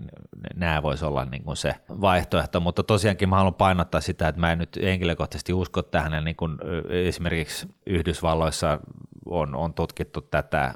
nämä 0.55 0.83
voisi 0.83 1.05
olla 1.05 1.25
niin 1.25 1.43
kuin 1.43 1.57
se 1.57 1.75
vaihtoehto. 1.89 2.59
Mutta 2.59 2.83
tosiaankin 2.83 3.29
mä 3.29 3.35
haluan 3.35 3.53
painottaa 3.53 4.01
sitä, 4.01 4.27
että 4.27 4.41
mä 4.41 4.51
en 4.51 4.59
nyt 4.59 4.79
henkilökohtaisesti 4.83 5.53
usko 5.53 5.81
tähän. 5.81 6.23
Niin 6.23 6.35
kuin 6.35 6.57
esimerkiksi 6.89 7.67
Yhdysvalloissa 7.85 8.79
on, 9.25 9.55
on 9.55 9.73
tutkittu 9.73 10.21
tätä 10.21 10.73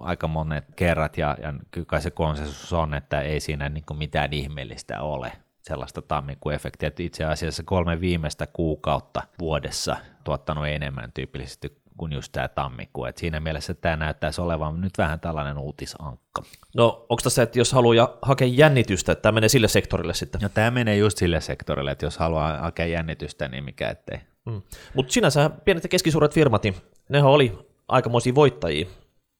aika 0.00 0.28
monet 0.28 0.64
kerrat 0.76 1.18
ja, 1.18 1.36
ja 1.42 1.54
kyllä 1.70 2.00
se 2.00 2.10
konsensus 2.10 2.72
on, 2.72 2.94
että 2.94 3.20
ei 3.20 3.40
siinä 3.40 3.68
niin 3.68 3.84
mitään 3.98 4.32
ihmeellistä 4.32 5.02
ole 5.02 5.32
sellaista 5.68 6.02
tammikuun 6.02 6.54
efektiä, 6.54 6.86
että 6.86 7.02
itse 7.02 7.24
asiassa 7.24 7.62
kolme 7.62 8.00
viimeistä 8.00 8.46
kuukautta 8.46 9.22
vuodessa 9.38 9.96
tuottanut 10.24 10.66
enemmän 10.66 11.12
tyypillisesti 11.12 11.78
kuin 11.96 12.12
just 12.12 12.32
tämä 12.32 12.48
tammikuu. 12.48 13.04
Et 13.04 13.16
siinä 13.16 13.40
mielessä 13.40 13.74
tämä 13.74 13.96
näyttäisi 13.96 14.40
olevan 14.40 14.80
nyt 14.80 14.98
vähän 14.98 15.20
tällainen 15.20 15.58
uutisankka. 15.58 16.42
No 16.76 17.06
onko 17.08 17.20
tässä, 17.22 17.42
että 17.42 17.58
jos 17.58 17.72
haluaa 17.72 18.18
hakea 18.22 18.48
jännitystä, 18.50 19.12
että 19.12 19.22
tämä 19.22 19.32
menee 19.32 19.48
sille 19.48 19.68
sektorille 19.68 20.14
sitten? 20.14 20.40
No 20.40 20.48
tämä 20.48 20.70
menee 20.70 20.96
just 20.96 21.18
sille 21.18 21.40
sektorille, 21.40 21.90
että 21.90 22.06
jos 22.06 22.18
haluaa 22.18 22.58
hakea 22.58 22.86
jännitystä, 22.86 23.48
niin 23.48 23.64
mikä 23.64 23.90
ettei. 23.90 24.18
Mm. 24.46 24.62
Mutta 24.94 25.12
sinänsä 25.12 25.50
pienet 25.64 25.82
ja 25.82 25.88
keskisuuret 25.88 26.34
firmat, 26.34 26.62
niin 26.62 26.74
nehän 27.08 27.30
oli 27.30 27.58
aikamoisia 27.88 28.34
voittajia 28.34 28.86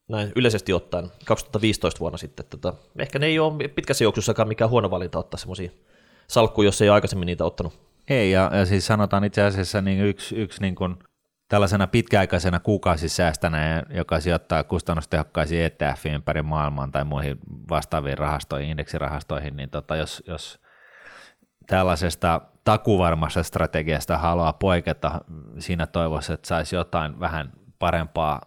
näin 0.09 0.33
yleisesti 0.37 0.73
ottaen 0.73 1.11
2015 1.25 2.01
vuonna 2.01 2.19
sitten. 2.19 2.47
Tota, 2.51 2.75
ehkä 2.99 3.19
ne 3.19 3.27
ei 3.27 3.39
ole 3.39 3.69
pitkässä 3.69 4.05
juoksussakaan 4.05 4.49
mikään 4.49 4.71
huono 4.71 4.91
valinta 4.91 5.19
ottaa 5.19 5.39
semmoisia 5.39 5.71
salkkuja, 6.31 6.67
jos 6.67 6.83
ei 6.83 6.89
ole 6.89 6.95
aikaisemmin 6.95 7.27
niitä 7.27 7.45
ottanut. 7.45 7.89
Ei, 8.09 8.31
ja, 8.31 8.51
ja 8.55 8.67
siis 8.67 8.87
sanotaan 8.87 9.25
itse 9.25 9.43
asiassa 9.43 9.81
niin 9.81 10.05
yksi, 10.05 10.37
yksi 10.37 10.61
niin 10.61 10.75
kuin 10.75 10.97
tällaisena 11.49 11.87
pitkäaikaisena 11.87 12.61
kuukausisäästänä, 12.61 13.83
joka 13.91 14.21
sijoittaa 14.21 14.65
kustannustehokkaisiin 14.65 15.65
ETF 15.65 16.07
ympäri 16.07 16.43
maailman 16.43 16.93
tai 16.93 17.05
muihin 17.05 17.39
vastaaviin 17.71 18.19
rahastoihin, 18.19 18.71
indeksirahastoihin, 18.71 19.57
niin 19.57 19.71
tota, 19.71 19.97
jos, 19.97 20.23
jos 20.27 20.61
tällaisesta 21.67 22.41
takuvarmasta 22.65 23.43
strategiasta 23.43 24.19
haluaa 24.19 24.53
poiketa 24.53 25.21
siinä 25.59 25.87
toivossa, 25.87 26.35
että 26.35 26.49
saisi 26.49 26.77
jotain 26.77 27.21
vähän 27.21 27.53
parempaa 27.79 28.41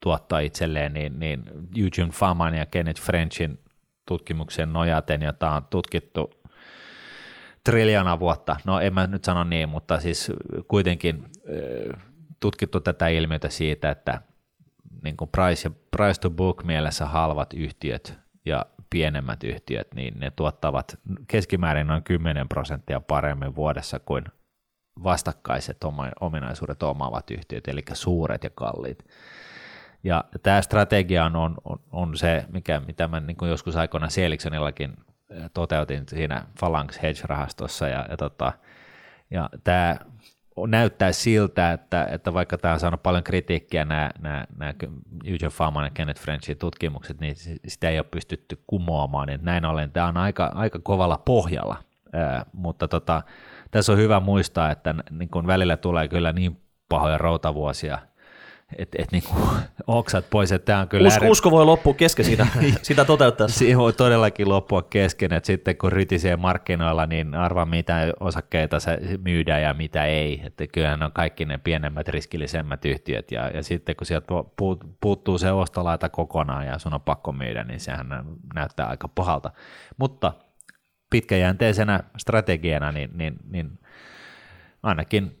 tuottaa 0.00 0.40
itselleen, 0.40 0.92
niin, 0.92 1.18
niin 1.20 1.44
Eugene 1.76 2.12
Faman 2.12 2.54
ja 2.54 2.66
Kenneth 2.66 3.02
Frenchin 3.02 3.58
tutkimuksen 4.08 4.72
nojaten, 4.72 5.22
jota 5.22 5.50
on 5.50 5.64
tutkittu 5.70 6.39
triljona 7.64 8.20
vuotta, 8.20 8.56
no 8.64 8.80
en 8.80 8.94
mä 8.94 9.06
nyt 9.06 9.24
sano 9.24 9.44
niin, 9.44 9.68
mutta 9.68 10.00
siis 10.00 10.32
kuitenkin 10.68 11.24
tutkittu 12.40 12.80
tätä 12.80 13.08
ilmiötä 13.08 13.48
siitä, 13.48 13.90
että 13.90 14.20
niin 15.04 15.16
kuin 15.16 15.30
price, 15.30 15.68
ja, 15.68 15.74
price 15.90 16.20
to 16.20 16.30
book 16.30 16.64
mielessä 16.64 17.06
halvat 17.06 17.52
yhtiöt 17.54 18.18
ja 18.46 18.66
pienemmät 18.90 19.44
yhtiöt, 19.44 19.94
niin 19.94 20.20
ne 20.20 20.30
tuottavat 20.30 20.98
keskimäärin 21.28 21.86
noin 21.86 22.02
10 22.02 22.48
prosenttia 22.48 23.00
paremmin 23.00 23.54
vuodessa 23.54 23.98
kuin 23.98 24.24
vastakkaiset 25.04 25.76
ominaisuudet 26.20 26.82
omaavat 26.82 27.30
yhtiöt, 27.30 27.68
eli 27.68 27.82
suuret 27.92 28.44
ja 28.44 28.50
kalliit. 28.50 29.04
Ja 30.04 30.24
tämä 30.42 30.62
strategia 30.62 31.24
on, 31.24 31.36
on, 31.36 31.80
on 31.92 32.16
se, 32.16 32.44
mikä, 32.52 32.80
mitä 32.86 33.08
mä 33.08 33.20
niin 33.20 33.36
joskus 33.48 33.76
aikoina 33.76 34.08
Seeliksonillakin 34.08 34.96
toteutin 35.54 36.04
siinä 36.08 36.44
Phalanx 36.58 37.02
Hedge-rahastossa, 37.02 37.88
ja, 37.88 38.06
ja, 38.10 38.16
tota, 38.16 38.52
ja 39.30 39.50
tämä 39.64 39.96
näyttää 40.66 41.12
siltä, 41.12 41.72
että, 41.72 42.04
että 42.04 42.34
vaikka 42.34 42.58
tämä 42.58 42.74
on 42.74 42.80
saanut 42.80 43.02
paljon 43.02 43.24
kritiikkiä, 43.24 43.84
nämä, 43.84 44.10
nämä, 44.20 44.44
nämä 44.58 44.74
Eugene 45.24 45.50
Faman 45.50 45.84
ja 45.84 45.90
Kenneth 45.90 46.20
Frenchin 46.20 46.58
tutkimukset, 46.58 47.20
niin 47.20 47.36
sitä 47.68 47.88
ei 47.88 47.98
ole 47.98 48.06
pystytty 48.10 48.62
kumoamaan, 48.66 49.28
niin 49.28 49.40
näin 49.42 49.64
ollen 49.64 49.92
tämä 49.92 50.08
on 50.08 50.16
aika, 50.16 50.52
aika 50.54 50.78
kovalla 50.78 51.18
pohjalla, 51.24 51.76
ää, 52.12 52.46
mutta 52.52 52.88
tota, 52.88 53.22
tässä 53.70 53.92
on 53.92 53.98
hyvä 53.98 54.20
muistaa, 54.20 54.70
että 54.70 54.94
niin 55.10 55.28
kun 55.28 55.46
välillä 55.46 55.76
tulee 55.76 56.08
kyllä 56.08 56.32
niin 56.32 56.60
pahoja 56.88 57.18
routavuosia– 57.18 57.98
että 58.78 59.02
et 59.02 59.12
niinku 59.12 59.34
oksat 59.86 60.30
pois, 60.30 60.52
että 60.52 60.66
tämä 60.66 60.80
on 60.80 60.88
kyllä... 60.88 61.08
Usko, 61.08 61.28
usko 61.28 61.50
voi 61.50 61.64
loppua 61.64 61.94
kesken 61.94 62.24
sitä, 62.24 62.46
sitä 62.82 63.04
toteuttaa. 63.14 63.48
Siinä 63.48 63.78
voi 63.78 63.92
todellakin 63.92 64.48
loppua 64.48 64.82
kesken, 64.82 65.32
että 65.32 65.46
sitten 65.46 65.76
kun 65.76 65.92
rytisee 65.92 66.36
markkinoilla, 66.36 67.06
niin 67.06 67.34
arva 67.34 67.66
mitä 67.66 68.12
osakkeita 68.20 68.80
se 68.80 68.98
myydään 69.24 69.62
ja 69.62 69.74
mitä 69.74 70.04
ei, 70.04 70.42
että 70.44 70.66
kyllähän 70.66 71.02
on 71.02 71.12
kaikki 71.12 71.44
ne 71.44 71.58
pienemmät 71.58 72.08
riskillisemmät 72.08 72.84
yhtiöt, 72.84 73.32
ja, 73.32 73.48
ja 73.48 73.62
sitten 73.62 73.96
kun 73.96 74.06
sieltä 74.06 74.26
puuttuu 75.00 75.38
se 75.38 75.52
ostolaita 75.52 76.08
kokonaan 76.08 76.66
ja 76.66 76.78
sun 76.78 76.94
on 76.94 77.00
pakko 77.00 77.32
myydä, 77.32 77.64
niin 77.64 77.80
sehän 77.80 78.06
näyttää 78.54 78.86
aika 78.86 79.08
pahalta. 79.08 79.50
Mutta 79.98 80.32
pitkäjänteisenä 81.10 82.00
strategiana, 82.16 82.92
niin, 82.92 83.10
niin, 83.14 83.36
niin 83.50 83.78
ainakin 84.82 85.39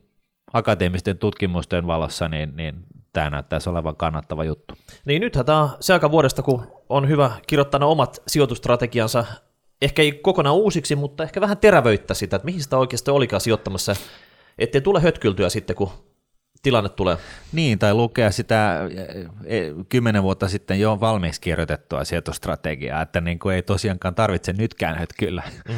akateemisten 0.52 1.18
tutkimusten 1.18 1.86
valossa, 1.86 2.28
niin, 2.28 2.56
niin 2.56 2.74
tämä 3.12 3.30
näyttäisi 3.30 3.70
olevan 3.70 3.96
kannattava 3.96 4.44
juttu. 4.44 4.74
Niin 5.04 5.20
nythän 5.20 5.46
tämä 5.46 5.62
on 5.62 5.70
se 5.80 5.92
aika 5.92 6.10
vuodesta, 6.10 6.42
kun 6.42 6.66
on 6.88 7.08
hyvä 7.08 7.30
kirjoittaa 7.46 7.86
omat 7.86 8.22
sijoitustrategiansa, 8.26 9.24
ehkä 9.82 10.02
ei 10.02 10.12
kokonaan 10.12 10.56
uusiksi, 10.56 10.96
mutta 10.96 11.22
ehkä 11.22 11.40
vähän 11.40 11.58
terävöittä 11.58 12.14
sitä, 12.14 12.36
että 12.36 12.46
mihin 12.46 12.62
sitä 12.62 12.78
oikeasti 12.78 13.10
olikaan 13.10 13.40
sijoittamassa, 13.40 13.96
ettei 14.58 14.80
tule 14.80 15.00
hötkyltyä 15.00 15.48
sitten, 15.48 15.76
kun 15.76 15.90
tilanne 16.62 16.88
tulee. 16.88 17.16
Niin, 17.52 17.78
tai 17.78 17.94
lukea 17.94 18.30
sitä 18.30 18.80
kymmenen 19.88 20.22
vuotta 20.22 20.48
sitten 20.48 20.80
jo 20.80 21.00
valmiiksi 21.00 21.40
kirjoitettua 21.40 22.04
sijoitustrategiaa, 22.04 23.02
että 23.02 23.20
niin 23.20 23.38
kuin 23.38 23.54
ei 23.54 23.62
tosiaankaan 23.62 24.14
tarvitse 24.14 24.52
nytkään 24.52 25.06
kyllä. 25.18 25.42
Mm. 25.68 25.74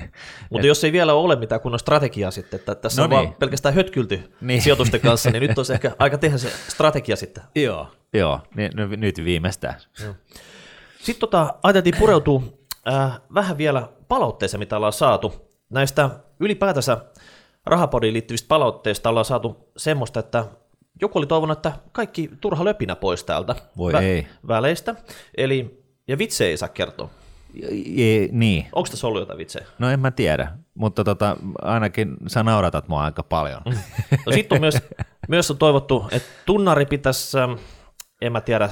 Mutta 0.50 0.66
jos 0.66 0.84
ei 0.84 0.92
vielä 0.92 1.14
ole 1.14 1.36
mitään 1.36 1.60
kunnon 1.60 1.78
strategiaa 1.78 2.30
sitten, 2.30 2.60
että 2.60 2.74
tässä 2.74 3.02
no 3.02 3.04
on 3.04 3.10
niin. 3.10 3.16
vaan 3.16 3.34
pelkästään 3.38 3.74
hötkylty 3.74 4.32
niin. 4.40 4.62
sijoitusten 4.62 5.00
kanssa, 5.00 5.30
niin 5.30 5.42
nyt 5.42 5.58
olisi 5.58 5.72
ehkä 5.82 5.92
aika 5.98 6.18
tehdä 6.18 6.38
se 6.38 6.52
strategia 6.68 7.16
sitten. 7.16 7.44
Joo, 7.54 7.88
Joo. 8.12 8.40
N- 8.56 9.00
nyt 9.00 9.24
viimeistään. 9.24 9.74
Joo. 10.04 10.14
Sitten 10.98 11.20
tota, 11.20 11.54
ajateltiin 11.62 11.96
pureutua 11.98 12.42
äh, 12.88 13.20
vähän 13.34 13.58
vielä 13.58 13.88
palautteeseen, 14.08 14.58
mitä 14.58 14.76
ollaan 14.76 14.92
saatu 14.92 15.52
näistä 15.70 16.10
ylipäätänsä 16.40 16.98
rahapodiin 17.66 18.14
liittyvistä 18.14 18.48
palautteista 18.48 19.08
ollaan 19.08 19.24
saatu 19.24 19.68
semmoista, 19.76 20.20
että 20.20 20.44
joku 21.00 21.18
oli 21.18 21.26
toivonut, 21.26 21.58
että 21.58 21.72
kaikki 21.92 22.30
turha 22.40 22.64
löpinä 22.64 22.96
pois 22.96 23.24
täältä 23.24 23.56
Voi 23.76 23.92
vä- 23.92 24.00
ei. 24.02 24.26
väleistä. 24.48 24.94
Eli, 25.36 25.84
ja 26.08 26.18
vitse 26.18 26.46
ei 26.46 26.56
saa 26.56 26.68
kertoa. 26.68 27.10
Je, 27.86 28.28
niin. 28.30 28.66
Onko 28.72 28.88
tässä 28.90 29.06
ollut 29.06 29.22
jotain 29.22 29.38
vitsejä? 29.38 29.66
No 29.78 29.90
en 29.90 30.00
mä 30.00 30.10
tiedä, 30.10 30.52
mutta 30.74 31.04
tota, 31.04 31.36
ainakin 31.62 32.16
sä 32.26 32.42
nauratat 32.42 32.88
mua 32.88 33.04
aika 33.04 33.22
paljon. 33.22 33.60
No 34.26 34.32
sitten 34.32 34.56
on 34.56 34.60
myös, 34.60 34.78
myös 35.28 35.50
on 35.50 35.58
toivottu, 35.58 36.04
että 36.10 36.28
tunnari 36.46 36.86
pitäisi, 36.86 37.38
ähm, 37.38 37.52
en 38.22 38.32
mä 38.32 38.40
tiedä, 38.40 38.68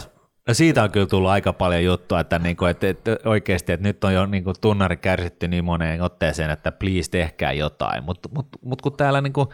No 0.48 0.54
siitä 0.54 0.82
on 0.82 0.90
kyllä 0.90 1.06
tullut 1.06 1.30
aika 1.30 1.52
paljon 1.52 1.84
juttua, 1.84 2.20
että, 2.20 2.38
niin 2.38 2.56
kuin, 2.56 2.70
että, 2.70 2.88
että 2.88 3.16
oikeasti 3.24 3.72
että 3.72 3.88
nyt 3.88 4.04
on 4.04 4.14
jo 4.14 4.26
niin 4.26 4.44
kuin 4.44 4.56
tunnari 4.60 4.96
kärsitty 4.96 5.48
niin 5.48 5.64
moneen 5.64 6.02
otteeseen, 6.02 6.50
että 6.50 6.72
please 6.72 7.10
tehkää 7.10 7.52
jotain, 7.52 8.04
mutta 8.04 8.28
mut, 8.34 8.46
mut 8.62 8.82
kun 8.82 8.96
täällä 8.96 9.20
niin 9.20 9.32
kuin 9.32 9.48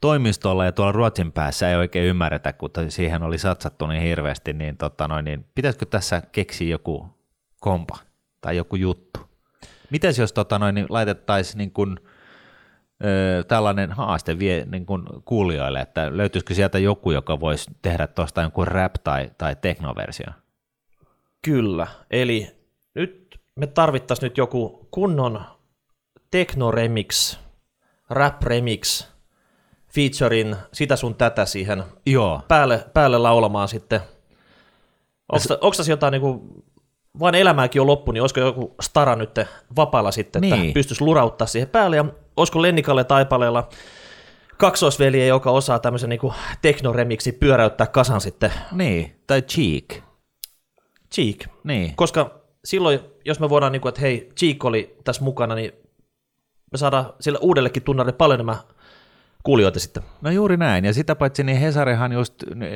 toimistolla 0.00 0.64
ja 0.64 0.72
tuolla 0.72 0.92
Ruotsin 0.92 1.32
päässä 1.32 1.70
ei 1.70 1.76
oikein 1.76 2.06
ymmärretä, 2.06 2.52
kun 2.52 2.70
siihen 2.88 3.22
oli 3.22 3.38
satsattu 3.38 3.86
niin 3.86 4.02
hirveästi, 4.02 4.52
niin, 4.52 4.76
tota 4.76 5.08
noin, 5.08 5.24
niin 5.24 5.46
pitäisikö 5.54 5.86
tässä 5.86 6.22
keksiä 6.32 6.68
joku 6.68 7.06
kompa 7.60 7.98
tai 8.40 8.56
joku 8.56 8.76
juttu? 8.76 9.20
Mitäs 9.90 10.18
jos 10.18 10.32
tota 10.32 10.58
noin, 10.58 10.74
niin 10.74 10.86
laitettaisiin 10.88 11.58
niin 11.58 11.72
tällainen 13.48 13.92
haaste 13.92 14.38
vie 14.38 14.66
niin 14.70 14.86
kuin 14.86 15.02
kuulijoille, 15.24 15.80
että 15.80 16.16
löytyisikö 16.16 16.54
sieltä 16.54 16.78
joku, 16.78 17.10
joka 17.10 17.40
voisi 17.40 17.70
tehdä 17.82 18.06
tuosta 18.06 18.42
jonkun 18.42 18.68
rap- 18.68 19.00
tai, 19.04 19.30
tai 19.38 19.56
teknoversio? 19.60 20.26
Kyllä, 21.44 21.86
eli 22.10 22.50
nyt 22.94 23.40
me 23.56 23.66
tarvittaisiin 23.66 24.26
nyt 24.26 24.38
joku 24.38 24.88
kunnon 24.90 25.44
techno-remix, 26.30 27.38
rap-remix, 28.10 29.06
featurein, 29.94 30.56
sitä 30.72 30.96
sun 30.96 31.14
tätä 31.14 31.44
siihen 31.44 31.84
Joo. 32.06 32.40
päälle, 32.48 32.86
päälle 32.94 33.18
laulamaan 33.18 33.68
sitten. 33.68 34.00
Onko 35.60 35.76
tässä 35.76 35.92
jotain 35.92 36.12
niinku, 36.12 36.62
vain 37.20 37.34
elämääkin 37.34 37.80
on 37.80 37.86
loppu, 37.86 38.12
niin 38.12 38.20
olisiko 38.22 38.40
joku 38.40 38.74
stara 38.82 39.16
nyt 39.16 39.30
vapaalla 39.76 40.10
sitten, 40.10 40.44
että 40.44 40.56
Niin. 40.56 40.74
pystyisi 40.74 41.04
lurauttaa 41.04 41.46
siihen 41.46 41.68
päälle, 41.68 41.96
ja 41.96 42.04
olisiko 42.36 42.62
Lennikalle 42.62 43.04
Taipaleella 43.04 43.68
kaksoisveli, 44.56 45.28
joka 45.28 45.50
osaa 45.50 45.78
tämmöisen 45.78 46.08
niinku 46.08 46.34
teknoremiksi 46.62 47.32
pyöräyttää 47.32 47.86
kasan 47.86 48.20
sitten 48.20 48.52
Niin, 48.72 49.16
tai 49.26 49.42
Cheek. 49.42 50.02
Cheek. 51.14 51.46
Niin. 51.64 51.92
Koska 51.96 52.40
silloin, 52.64 53.00
jos 53.24 53.40
me 53.40 53.48
voidaan, 53.48 53.72
niinku, 53.72 53.88
että 53.88 54.00
hei, 54.00 54.30
Cheek 54.38 54.64
oli 54.64 54.96
tässä 55.04 55.24
mukana, 55.24 55.54
niin 55.54 55.72
me 56.72 56.78
saadaan 56.78 57.06
sille 57.20 57.38
uudellekin 57.40 57.82
tunnarille 57.82 58.16
paljon 58.16 58.34
enemmän 58.34 58.56
kuulijoita 59.42 59.80
sitten. 59.80 60.02
No 60.20 60.30
juuri 60.30 60.56
näin, 60.56 60.84
ja 60.84 60.92
sitä 60.92 61.16
paitsi 61.16 61.44
niin 61.44 61.58
Hesarihan 61.58 62.12
just 62.12 62.34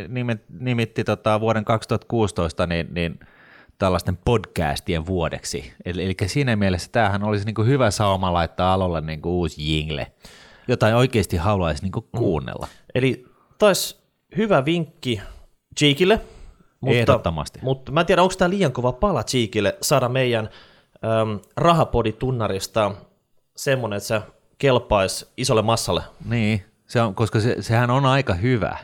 nimet, 0.09 0.43
nimitti 0.61 1.05
tota 1.05 1.41
vuoden 1.41 1.65
2016 1.65 2.67
niin, 2.67 2.89
niin 2.95 3.21
tällaisten 3.81 4.17
podcastien 4.17 5.07
vuodeksi. 5.07 5.73
Eli, 5.85 6.05
eli 6.05 6.15
siinä 6.27 6.57
mielessä 6.57 6.89
tämähän 6.93 7.25
olisi 7.25 7.45
niin 7.45 7.67
hyvä 7.67 7.91
sauma 7.91 8.33
laittaa 8.33 8.75
alolle 8.75 9.01
niin 9.01 9.21
uusi 9.25 9.73
jingle, 9.73 10.13
jota 10.69 10.97
oikeasti 10.97 11.37
haluaisi 11.37 11.83
niin 11.83 11.93
kuunnella. 12.17 12.69
Eli 12.95 13.27
taisi 13.59 13.97
hyvä 14.37 14.65
vinkki 14.65 15.21
Cheekille, 15.79 16.21
mutta, 16.81 16.97
Ehdottomasti. 16.97 17.59
mutta 17.63 17.93
mä 17.93 18.01
en 18.01 18.07
tiedä, 18.07 18.23
onko 18.23 18.35
tämä 18.39 18.51
liian 18.51 18.73
kova 18.73 18.93
pala 18.93 19.25
Cheekille 19.25 19.77
saada 19.83 20.09
meidän 20.09 20.49
äm, 21.05 21.41
rahapoditunnarista 21.57 22.93
semmoinen, 23.57 23.97
että 23.97 24.07
se 24.07 24.21
kelpaisi 24.59 25.27
isolle 25.37 25.63
massalle. 25.63 26.03
Niin, 26.25 26.65
se 26.87 27.01
on, 27.01 27.15
koska 27.15 27.41
se, 27.41 27.57
sehän 27.61 27.91
on 27.91 28.07
aika 28.07 28.35
hyvä. 28.35 28.79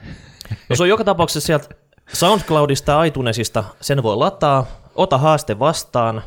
No 0.69 0.77
se 0.77 0.83
on 0.83 0.89
joka 0.89 1.05
tapauksessa 1.05 1.47
sieltä 1.47 1.69
SoundCloudista 2.13 2.93
ja 2.93 3.05
iTunesista, 3.05 3.65
sen 3.81 4.03
voi 4.03 4.17
lataa, 4.17 4.67
ota 4.97 5.19
haaste 5.19 5.59
vastaan, 5.59 6.23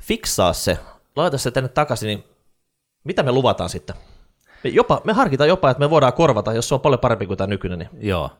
fiksaa 0.00 0.52
se, 0.52 0.78
laita 1.16 1.38
se 1.38 1.50
tänne 1.50 1.68
takaisin, 1.68 2.06
niin 2.06 2.24
mitä 3.04 3.22
me 3.22 3.32
luvataan 3.32 3.70
sitten? 3.70 3.96
Me, 4.64 4.70
jopa, 4.70 5.00
me 5.04 5.12
harkitaan 5.12 5.48
jopa, 5.48 5.70
että 5.70 5.80
me 5.80 5.90
voidaan 5.90 6.12
korvata, 6.12 6.52
jos 6.52 6.68
se 6.68 6.74
on 6.74 6.80
paljon 6.80 7.00
parempi 7.00 7.26
kuin 7.26 7.36
tämä 7.36 7.46
nykyinen. 7.46 7.78
Niin. 7.78 7.90
Joo, 8.00 8.30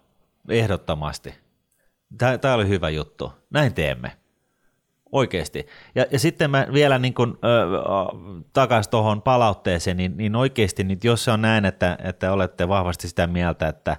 ehdottomasti. 0.48 1.34
Tämä 2.40 2.54
oli 2.54 2.68
hyvä 2.68 2.88
juttu. 2.88 3.32
Näin 3.50 3.74
teemme. 3.74 4.12
Oikeasti. 5.12 5.66
Ja, 5.94 6.06
ja 6.10 6.18
sitten 6.18 6.50
mä 6.50 6.66
vielä 6.72 6.98
niin 6.98 7.14
kun, 7.14 7.38
ö, 7.44 7.66
takaisin 8.52 8.90
tuohon 8.90 9.22
palautteeseen, 9.22 9.96
niin, 9.96 10.16
niin 10.16 10.36
oikeasti, 10.36 10.84
niin 10.84 10.98
jos 11.04 11.24
se 11.24 11.30
on 11.30 11.42
näin, 11.42 11.64
että, 11.64 11.98
että 12.04 12.32
olette 12.32 12.68
vahvasti 12.68 13.08
sitä 13.08 13.26
mieltä, 13.26 13.68
että, 13.68 13.96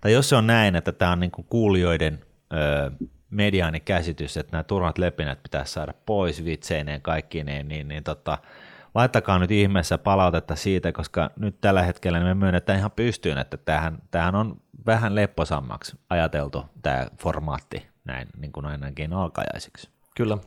tai 0.00 0.12
jos 0.12 0.28
se 0.28 0.36
on 0.36 0.46
näin, 0.46 0.76
että 0.76 0.92
tämä 0.92 1.12
on 1.12 1.20
niin 1.20 1.30
kuin 1.30 1.46
kuulijoiden 1.50 2.24
ö, 2.52 2.90
mediaanikäsitys, 3.30 4.36
että 4.36 4.52
nämä 4.52 4.62
turhat 4.62 4.98
lepinät 4.98 5.42
pitäisi 5.42 5.72
saada 5.72 5.94
pois 6.06 6.44
vitseineen 6.44 7.02
kaikkineen, 7.02 7.68
niin, 7.68 7.88
niin 7.88 8.04
tota, 8.04 8.38
laittakaa 8.94 9.38
nyt 9.38 9.50
ihmeessä 9.50 9.98
palautetta 9.98 10.56
siitä, 10.56 10.92
koska 10.92 11.30
nyt 11.36 11.60
tällä 11.60 11.82
hetkellä 11.82 12.20
me 12.20 12.34
myönnetään 12.34 12.78
ihan 12.78 12.90
pystyyn, 12.90 13.38
että 13.38 13.56
tämähän, 13.56 13.98
tämähän 14.10 14.34
on 14.34 14.60
vähän 14.86 15.14
lepposammaksi 15.14 15.96
ajateltu 16.10 16.64
tämä 16.82 17.06
formaatti 17.20 17.86
näin 18.04 18.28
niin 18.36 18.52
kuin 18.52 18.66
ainakin 18.66 19.12
alkajaisiksi. 19.12 19.90
Kyllä. 20.16 20.38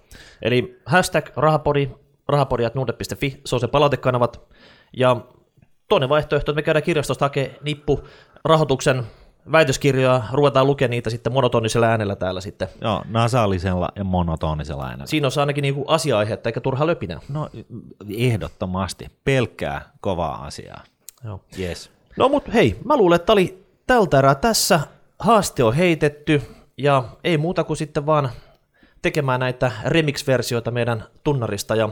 Eli 0.42 0.82
hashtag 0.86 1.30
rahapodi, 1.36 1.90
rahapodi.nuude.fi, 2.28 3.42
se 3.46 3.56
on 3.56 3.60
se 3.60 3.68
palautekanavat. 3.68 4.42
Ja 4.98 5.18
toinen 5.90 6.10
vaihtoehto, 6.10 6.52
että 6.52 6.60
me 6.60 6.62
käydään 6.62 6.84
kirjastosta 6.84 7.26
hakemaan 7.26 7.58
nippu 7.64 8.08
rahoituksen 8.46 9.04
väitöskirjoja, 9.52 10.24
ruvetaan 10.32 10.68
lukemaan 10.68 10.92
niitä 10.92 11.10
sitten 11.10 11.34
monotonisella 11.34 11.88
äänellä 11.88 12.16
täällä 12.16 12.42
sitten. 12.42 12.68
Joo, 12.82 13.04
nasaalisella 13.10 13.90
ja 13.96 14.04
monotonisella 14.04 14.86
äänellä. 14.86 15.06
Siinä 15.06 15.28
on 15.28 15.32
ainakin 15.40 15.62
niinku 15.62 15.86
asia-aihetta 15.88 16.50
eikä 16.50 16.62
turha 16.62 16.88
löpinää. 16.88 17.20
No 17.30 17.50
ehdottomasti, 18.18 19.08
pelkkää 19.24 19.82
kovaa 20.02 20.46
asiaa. 20.46 20.84
Joo. 21.24 21.42
Yes. 21.60 21.92
No 22.18 22.30
mut 22.30 22.54
hei, 22.54 22.80
mä 22.86 22.98
luulen, 22.98 23.16
että 23.16 23.34
oli 23.34 23.66
tältä 23.88 24.20
erää 24.20 24.36
tässä. 24.36 24.80
Haaste 25.20 25.64
on 25.64 25.74
heitetty 25.74 26.42
ja 26.78 27.04
ei 27.24 27.38
muuta 27.38 27.64
kuin 27.64 27.78
sitten 27.78 28.06
vaan 28.06 28.30
tekemään 29.02 29.40
näitä 29.40 29.72
remix-versioita 29.86 30.72
meidän 30.72 31.04
tunnarista 31.24 31.76
ja 31.76 31.90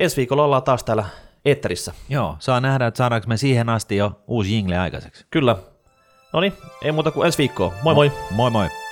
ensi 0.00 0.16
viikolla 0.16 0.44
ollaan 0.44 0.62
taas 0.62 0.84
täällä 0.84 1.04
eetterissä. 1.44 1.92
Joo, 2.08 2.36
saa 2.38 2.60
nähdä, 2.60 2.86
että 2.86 2.98
saadaanko 2.98 3.28
me 3.28 3.36
siihen 3.36 3.68
asti 3.68 3.96
jo 3.96 4.22
uusi 4.26 4.54
jingle 4.54 4.78
aikaiseksi. 4.78 5.26
Kyllä. 5.30 5.56
No 6.36 6.40
niin, 6.40 6.52
ei 6.82 6.92
muuta 6.92 7.10
kuin 7.10 7.26
ensi 7.26 7.38
viikkoa. 7.38 7.72
Moi 7.82 7.94
moi! 7.94 8.12
Moi 8.30 8.50
moi! 8.50 8.68
Raha, 8.68 8.85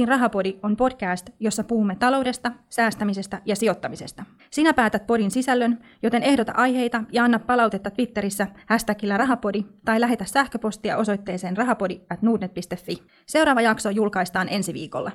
Nuudnetin 0.00 0.20
rahapodi 0.20 0.58
on 0.62 0.76
podcast, 0.76 1.30
jossa 1.40 1.64
puhumme 1.64 1.96
taloudesta, 1.96 2.52
säästämisestä 2.68 3.42
ja 3.44 3.56
sijoittamisesta. 3.56 4.24
Sinä 4.50 4.72
päätät 4.72 5.06
podin 5.06 5.30
sisällön, 5.30 5.78
joten 6.02 6.22
ehdota 6.22 6.52
aiheita 6.56 7.04
ja 7.12 7.24
anna 7.24 7.38
palautetta 7.38 7.90
Twitterissä 7.90 8.46
hashtagillä 8.66 9.16
rahapodi 9.16 9.64
tai 9.84 10.00
lähetä 10.00 10.24
sähköpostia 10.24 10.96
osoitteeseen 10.96 11.56
rahapodi 11.56 12.00
at 12.10 12.20
Seuraava 13.26 13.60
jakso 13.60 13.90
julkaistaan 13.90 14.48
ensi 14.50 14.74
viikolla. 14.74 15.12